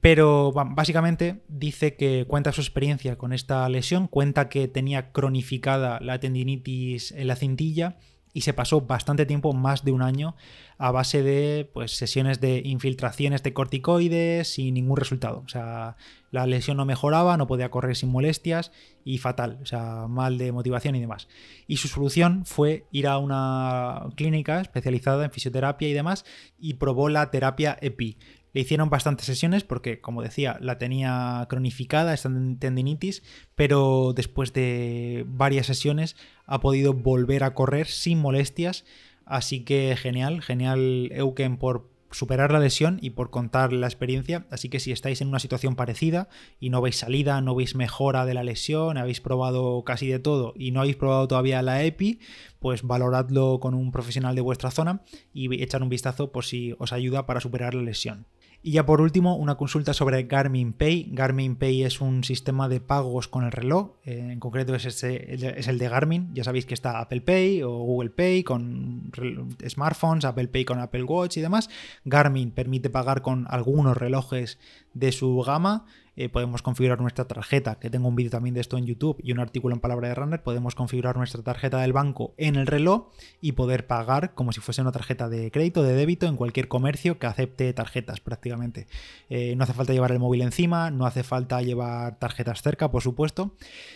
Pero 0.00 0.52
básicamente 0.52 1.42
dice 1.48 1.96
que 1.96 2.26
cuenta 2.28 2.52
su 2.52 2.60
experiencia 2.60 3.16
con 3.16 3.32
esta 3.32 3.66
lesión, 3.70 4.08
cuenta 4.08 4.50
que 4.50 4.68
tenía 4.68 5.10
cronificada 5.12 6.00
la 6.00 6.20
tendinitis 6.20 7.12
en 7.12 7.28
la 7.28 7.36
cintilla 7.36 7.96
y 8.34 8.40
se 8.40 8.52
pasó 8.52 8.82
bastante 8.82 9.24
tiempo, 9.24 9.52
más 9.52 9.84
de 9.84 9.92
un 9.92 10.02
año, 10.02 10.34
a 10.76 10.90
base 10.90 11.22
de 11.22 11.70
pues, 11.72 11.92
sesiones 11.92 12.40
de 12.40 12.60
infiltraciones 12.64 13.44
de 13.44 13.54
corticoides 13.54 14.48
sin 14.48 14.74
ningún 14.74 14.96
resultado. 14.96 15.44
O 15.46 15.48
sea, 15.48 15.96
la 16.32 16.44
lesión 16.46 16.76
no 16.76 16.84
mejoraba, 16.84 17.36
no 17.36 17.46
podía 17.46 17.70
correr 17.70 17.94
sin 17.94 18.10
molestias 18.10 18.72
y 19.04 19.18
fatal, 19.18 19.60
o 19.62 19.66
sea, 19.66 20.08
mal 20.08 20.36
de 20.36 20.50
motivación 20.50 20.96
y 20.96 21.00
demás. 21.00 21.28
Y 21.68 21.76
su 21.76 21.86
solución 21.86 22.44
fue 22.44 22.86
ir 22.90 23.06
a 23.06 23.18
una 23.18 24.08
clínica 24.16 24.60
especializada 24.60 25.24
en 25.24 25.30
fisioterapia 25.30 25.88
y 25.88 25.92
demás 25.92 26.24
y 26.58 26.74
probó 26.74 27.08
la 27.08 27.30
terapia 27.30 27.78
EPI. 27.80 28.18
Le 28.54 28.62
hicieron 28.62 28.88
bastantes 28.88 29.26
sesiones 29.26 29.64
porque, 29.64 30.00
como 30.00 30.22
decía, 30.22 30.56
la 30.60 30.78
tenía 30.78 31.46
cronificada, 31.50 32.14
esta 32.14 32.30
tendinitis, 32.58 33.22
pero 33.54 34.12
después 34.14 34.52
de 34.52 35.24
varias 35.26 35.66
sesiones 35.66 36.16
ha 36.46 36.60
podido 36.60 36.94
volver 36.94 37.44
a 37.44 37.52
correr 37.52 37.88
sin 37.88 38.20
molestias. 38.20 38.84
Así 39.26 39.64
que 39.64 39.96
genial, 40.00 40.40
genial 40.40 41.10
Euken 41.12 41.56
por 41.58 41.92
superar 42.14 42.52
la 42.52 42.60
lesión 42.60 42.98
y 43.02 43.10
por 43.10 43.30
contar 43.30 43.72
la 43.72 43.86
experiencia. 43.86 44.46
Así 44.50 44.68
que 44.68 44.80
si 44.80 44.92
estáis 44.92 45.20
en 45.20 45.28
una 45.28 45.40
situación 45.40 45.74
parecida 45.74 46.28
y 46.60 46.70
no 46.70 46.80
veis 46.80 46.96
salida, 46.96 47.40
no 47.40 47.54
veis 47.54 47.74
mejora 47.74 48.24
de 48.24 48.34
la 48.34 48.44
lesión, 48.44 48.96
habéis 48.96 49.20
probado 49.20 49.82
casi 49.84 50.06
de 50.06 50.20
todo 50.20 50.54
y 50.56 50.70
no 50.70 50.80
habéis 50.80 50.96
probado 50.96 51.26
todavía 51.26 51.60
la 51.62 51.82
EPI, 51.82 52.20
pues 52.60 52.82
valoradlo 52.82 53.58
con 53.60 53.74
un 53.74 53.90
profesional 53.90 54.34
de 54.34 54.40
vuestra 54.40 54.70
zona 54.70 55.02
y 55.32 55.62
echar 55.62 55.82
un 55.82 55.88
vistazo 55.88 56.30
por 56.30 56.44
si 56.44 56.74
os 56.78 56.92
ayuda 56.92 57.26
para 57.26 57.40
superar 57.40 57.74
la 57.74 57.82
lesión. 57.82 58.26
Y 58.66 58.70
ya 58.70 58.86
por 58.86 59.02
último, 59.02 59.36
una 59.36 59.56
consulta 59.56 59.92
sobre 59.92 60.22
Garmin 60.22 60.72
Pay. 60.72 61.10
Garmin 61.12 61.56
Pay 61.56 61.82
es 61.82 62.00
un 62.00 62.24
sistema 62.24 62.66
de 62.66 62.80
pagos 62.80 63.28
con 63.28 63.44
el 63.44 63.52
reloj, 63.52 63.90
eh, 64.06 64.30
en 64.32 64.40
concreto 64.40 64.74
es, 64.74 64.86
es 64.86 65.68
el 65.68 65.78
de 65.78 65.88
Garmin. 65.90 66.30
Ya 66.32 66.44
sabéis 66.44 66.64
que 66.64 66.72
está 66.72 66.98
Apple 66.98 67.20
Pay 67.20 67.62
o 67.62 67.68
Google 67.80 68.08
Pay 68.08 68.42
con 68.42 69.12
smartphones, 69.68 70.24
Apple 70.24 70.48
Pay 70.48 70.64
con 70.64 70.78
Apple 70.78 71.02
Watch 71.02 71.36
y 71.36 71.42
demás. 71.42 71.68
Garmin 72.06 72.52
permite 72.52 72.88
pagar 72.88 73.20
con 73.20 73.46
algunos 73.50 73.98
relojes 73.98 74.58
de 74.94 75.12
su 75.12 75.42
gama 75.42 75.84
eh, 76.16 76.28
podemos 76.28 76.62
configurar 76.62 77.00
nuestra 77.00 77.26
tarjeta, 77.26 77.78
que 77.78 77.90
tengo 77.90 78.08
un 78.08 78.16
vídeo 78.16 78.30
también 78.30 78.54
de 78.54 78.60
esto 78.60 78.78
en 78.78 78.86
YouTube 78.86 79.18
y 79.22 79.32
un 79.32 79.40
artículo 79.40 79.74
en 79.74 79.80
Palabra 79.80 80.08
de 80.08 80.14
Runner, 80.14 80.42
podemos 80.42 80.74
configurar 80.74 81.16
nuestra 81.16 81.42
tarjeta 81.42 81.80
del 81.80 81.92
banco 81.92 82.34
en 82.36 82.56
el 82.56 82.66
reloj 82.66 83.08
y 83.40 83.52
poder 83.52 83.86
pagar 83.86 84.34
como 84.34 84.52
si 84.52 84.60
fuese 84.60 84.82
una 84.82 84.92
tarjeta 84.92 85.28
de 85.28 85.50
crédito, 85.50 85.82
de 85.82 85.94
débito, 85.94 86.26
en 86.26 86.36
cualquier 86.36 86.68
comercio 86.68 87.18
que 87.18 87.26
acepte 87.26 87.72
tarjetas 87.72 88.20
prácticamente. 88.20 88.86
Eh, 89.28 89.54
no 89.56 89.64
hace 89.64 89.72
falta 89.72 89.92
llevar 89.92 90.12
el 90.12 90.18
móvil 90.18 90.42
encima, 90.42 90.90
no 90.90 91.06
hace 91.06 91.22
falta 91.22 91.62
llevar 91.62 92.18
tarjetas 92.18 92.62
cerca, 92.62 92.90
por 92.90 93.02
supuesto. 93.02 93.54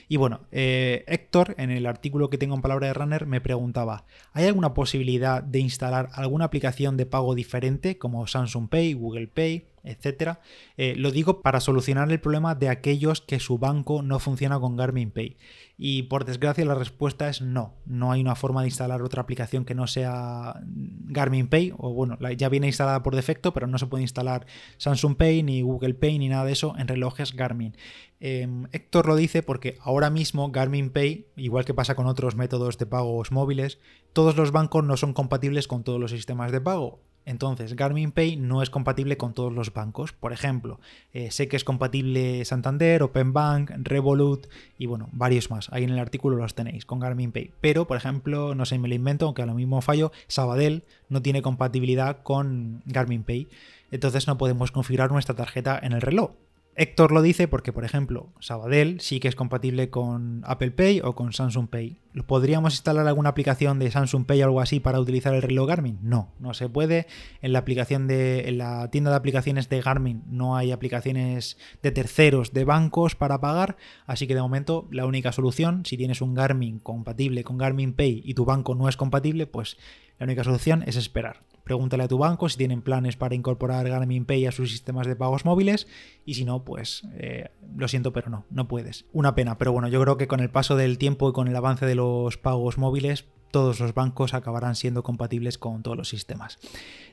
Y 0.09 0.17
bueno, 0.17 0.41
eh, 0.51 1.05
Héctor, 1.07 1.55
en 1.59 1.71
el 1.71 1.87
artículo 1.87 2.31
que 2.31 2.39
tengo 2.39 2.55
en 2.55 2.63
Palabra 2.63 2.89
de 2.89 2.95
Runner, 2.95 3.27
me 3.27 3.41
preguntaba, 3.41 4.05
¿hay 4.33 4.47
alguna 4.47 4.75
posibilidad 4.75 5.43
de 5.43 5.61
instalar 5.61 6.09
alguna 6.13 6.47
aplicación 6.47 6.97
de 6.97 7.07
pago 7.07 7.35
diferente 7.35 7.99
como 7.99 8.27
Samsung 8.27 8.69
Pay, 8.69 8.95
Google 8.95 9.29
Pay? 9.29 9.67
Etcétera. 9.85 10.41
Eh, 10.77 10.95
lo 10.97 11.11
digo 11.11 11.41
para 11.43 11.61
solucionar 11.61 12.11
el 12.11 12.21
problema 12.21 12.55
de 12.55 12.69
aquellos 12.69 13.21
que 13.21 13.41
su 13.41 13.59
banco 13.59 14.03
no 14.03 14.19
funciona 14.19 14.59
con 14.59 14.77
Garmin 14.77 15.11
Pay. 15.11 15.37
Y 15.81 16.03
por 16.05 16.25
desgracia 16.25 16.65
la 16.65 16.75
respuesta 16.75 17.29
es 17.29 17.41
no. 17.41 17.75
No 17.87 18.11
hay 18.11 18.21
una 18.21 18.35
forma 18.35 18.63
de 18.63 18.67
instalar 18.67 19.01
otra 19.01 19.23
aplicación 19.23 19.65
que 19.65 19.77
no 19.77 19.87
sea 19.87 20.61
Garmin 20.65 21.47
Pay. 21.47 21.73
O 21.79 21.95
bueno, 21.95 22.19
ya 22.37 22.49
viene 22.49 22.67
instalada 22.67 23.05
por 23.05 23.15
defecto, 23.15 23.55
pero 23.55 23.69
no 23.69 23.79
se 23.79 23.87
puede 23.87 24.03
instalar 24.03 24.47
Samsung 24.79 25.17
Pay, 25.17 25.45
ni 25.45 25.63
Google 25.63 25.95
Pay, 25.95 26.19
ni 26.19 26.29
nada 26.29 26.45
de 26.45 26.53
eso 26.53 26.75
en 26.79 26.89
relojes 26.89 27.33
Garmin. 27.33 27.77
Em, 28.19 28.67
Héctor 28.73 29.07
lo 29.07 29.15
dice 29.15 29.45
porque 29.45 29.79
ahora 29.81 30.11
mismo 30.11 30.51
Garmin 30.51 30.91
Pay, 30.91 31.27
igual 31.37 31.65
que 31.65 31.75
pasa 31.75 31.95
con 31.95 32.07
otros 32.07 32.35
métodos 32.35 32.77
de 32.79 32.87
pagos 32.87 33.31
móviles, 33.31 33.79
todos 34.13 34.37
los 34.37 34.51
bancos 34.51 34.85
no 34.85 34.97
son 34.97 35.13
compatibles 35.13 35.69
con 35.69 35.85
todos 35.85 36.01
los 36.01 36.11
sistemas 36.11 36.51
de 36.51 36.61
pago. 36.61 37.01
Entonces, 37.29 37.77
Garmin 37.77 38.11
Pay 38.11 38.37
no 38.37 38.63
es 38.63 38.71
compatible 38.71 39.19
con 39.19 39.35
todos 39.35 39.53
los 39.53 39.75
bancos. 39.75 40.13
Por 40.13 40.33
ejemplo, 40.33 40.81
eh, 41.13 41.31
sé 41.31 41.47
que 41.47 41.57
es 41.57 41.65
compatible 41.65 42.43
Santander, 42.47 43.03
Openbank, 43.03 43.71
Revolut 43.83 44.47
y 44.79 44.87
bueno, 44.87 45.11
varios 45.13 45.51
más. 45.51 45.71
Ahí 45.71 45.85
en 45.85 45.91
el 45.91 45.99
artículo 45.99 46.39
los 46.39 46.55
tenéis 46.55 46.87
con 46.87 47.01
Garmin 47.01 47.31
Pay. 47.31 47.53
Pero, 47.61 47.87
por 47.87 47.99
ejemplo, 47.99 48.55
no 48.55 48.65
sé, 48.65 48.79
me 48.79 48.89
lo 48.89 48.95
invento, 48.95 49.27
aunque 49.27 49.43
a 49.43 49.47
lo 49.47 49.53
mismo 49.53 49.83
fallo, 49.83 50.11
Sabadell 50.27 50.85
no 51.11 51.21
tiene 51.21 51.43
compatibilidad 51.43 52.23
con 52.23 52.83
Garmin 52.87 53.25
Pay. 53.25 53.49
Entonces 53.91 54.27
no 54.27 54.39
podemos 54.39 54.73
configurar 54.73 55.13
nuestra 55.13 55.35
tarjeta 55.35 55.79
en 55.83 55.93
el 55.93 56.01
reloj. 56.01 56.31
Héctor 56.77 57.11
lo 57.11 57.23
dice 57.23 57.47
porque, 57.47 57.73
por 57.73 57.85
ejemplo, 57.85 58.33
Sabadell 58.39 59.01
sí 59.01 59.21
que 59.21 59.29
es 59.29 59.35
compatible 59.35 59.91
con 59.91 60.43
Apple 60.47 60.71
Pay 60.71 61.03
o 61.05 61.15
con 61.15 61.33
Samsung 61.33 61.69
Pay. 61.69 61.99
¿Podríamos 62.27 62.75
instalar 62.75 63.07
alguna 63.07 63.31
aplicación 63.31 63.79
de 63.79 63.91
Samsung 63.91 64.27
Pay 64.27 64.43
o 64.43 64.45
algo 64.47 64.61
así 64.61 64.81
para 64.81 65.01
utilizar 65.01 65.35
el 65.35 65.43
reloj 65.43 65.69
Garmin? 65.69 65.99
No, 66.03 66.33
no 66.39 66.55
se 66.55 66.69
puede. 66.69 67.07
En 67.43 67.53
la 67.53 67.61
aplicación 67.61 68.07
de 68.07 68.49
en 68.49 68.59
la 68.59 68.91
tienda 68.91 69.11
de 69.11 69.17
aplicaciones 69.17 69.69
de 69.69 69.81
Garmin 69.81 70.23
no 70.27 70.57
hay 70.57 70.73
aplicaciones 70.73 71.59
de 71.83 71.91
terceros 71.91 72.53
de 72.53 72.65
bancos 72.65 73.15
para 73.15 73.41
pagar, 73.41 73.77
así 74.07 74.27
que 74.27 74.35
de 74.35 74.41
momento 74.41 74.89
la 74.91 75.07
única 75.07 75.33
solución, 75.33 75.85
si 75.85 75.97
tienes 75.97 76.21
un 76.21 76.35
Garmin 76.35 76.79
compatible 76.79 77.45
con 77.45 77.59
Garmin 77.59 77.93
Pay 77.93 78.23
y 78.25 78.35
tu 78.35 78.45
banco 78.45 78.75
no 78.75 78.89
es 78.89 78.97
compatible, 78.97 79.47
pues 79.47 79.77
la 80.19 80.25
única 80.25 80.45
solución 80.45 80.83
es 80.87 80.97
esperar. 80.97 81.43
Pregúntale 81.69 82.05
a 82.05 82.09
tu 82.09 82.17
banco 82.17 82.49
si 82.49 82.57
tienen 82.57 82.81
planes 82.81 83.17
para 83.17 83.35
incorporar 83.35 83.87
Garmin 83.87 84.25
Pay 84.25 84.47
a 84.47 84.53
sus 84.53 84.71
sistemas 84.71 85.07
de 85.07 85.17
pagos 85.17 85.45
móviles 85.45 85.87
y 86.25 86.33
si 86.33 86.47
no, 86.47 86.65
pues 86.65 87.03
eh, 87.19 87.51
lo 87.77 87.89
siento, 87.89 88.11
pero 88.15 88.31
no, 88.31 88.47
no 88.49 88.67
puedes. 88.69 89.05
Una 89.13 89.35
pena, 89.35 89.59
pero 89.59 89.73
bueno, 89.73 89.89
yo 89.89 90.01
creo 90.01 90.17
que 90.17 90.29
con 90.29 90.41
el 90.41 90.49
paso 90.49 90.77
del 90.77 90.97
tiempo 90.97 91.29
y 91.29 91.35
con 91.35 91.47
el 91.47 91.55
avance 91.55 91.85
de 91.85 91.95
los 91.95 92.08
pagos 92.43 92.79
móviles, 92.79 93.25
todos 93.51 93.81
los 93.81 93.95
bancos 93.95 94.35
acabarán 94.35 94.75
siendo 94.77 95.03
compatibles 95.03 95.59
con 95.59 95.83
todos 95.83 95.97
los 95.97 96.09
sistemas. 96.09 96.59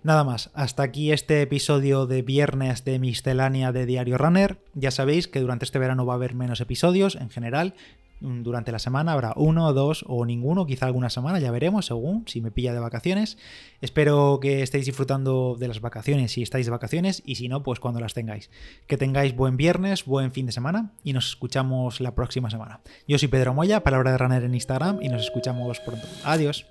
Nada 0.03 0.23
más, 0.23 0.51
hasta 0.53 0.83
aquí 0.83 1.11
este 1.11 1.41
episodio 1.41 2.05
de 2.05 2.21
viernes 2.21 2.83
de 2.83 2.99
miscelánea 2.99 3.71
de 3.71 3.85
Diario 3.85 4.17
Runner. 4.17 4.59
Ya 4.73 4.91
sabéis 4.91 5.27
que 5.27 5.39
durante 5.39 5.65
este 5.65 5.79
verano 5.79 6.05
va 6.05 6.13
a 6.13 6.17
haber 6.17 6.35
menos 6.35 6.61
episodios 6.61 7.15
en 7.15 7.29
general. 7.29 7.73
Mm, 8.25 8.41
durante 8.41 8.71
la 8.71 8.79
semana 8.79 9.13
habrá 9.13 9.33
uno, 9.35 9.71
dos 9.71 10.03
o 10.07 10.25
ninguno, 10.25 10.65
quizá 10.65 10.87
alguna 10.87 11.11
semana, 11.11 11.39
ya 11.39 11.51
veremos 11.51 11.85
según 11.85 12.27
si 12.27 12.41
me 12.41 12.49
pilla 12.49 12.73
de 12.73 12.79
vacaciones. 12.79 13.37
Espero 13.81 14.39
que 14.41 14.63
estéis 14.63 14.87
disfrutando 14.87 15.55
de 15.59 15.67
las 15.67 15.79
vacaciones 15.79 16.31
si 16.31 16.41
estáis 16.41 16.65
de 16.65 16.71
vacaciones 16.71 17.21
y 17.23 17.35
si 17.35 17.47
no, 17.47 17.61
pues 17.61 17.79
cuando 17.79 17.99
las 17.99 18.15
tengáis. 18.15 18.49
Que 18.87 18.97
tengáis 18.97 19.35
buen 19.35 19.57
viernes, 19.57 20.05
buen 20.05 20.31
fin 20.31 20.47
de 20.47 20.51
semana 20.51 20.93
y 21.03 21.13
nos 21.13 21.27
escuchamos 21.27 22.01
la 22.01 22.15
próxima 22.15 22.49
semana. 22.49 22.81
Yo 23.07 23.19
soy 23.19 23.27
Pedro 23.27 23.53
Moya, 23.53 23.83
palabra 23.83 24.11
de 24.11 24.17
runner 24.17 24.43
en 24.43 24.55
Instagram 24.55 25.03
y 25.03 25.09
nos 25.09 25.21
escuchamos 25.21 25.79
pronto. 25.79 26.07
Adiós. 26.23 26.65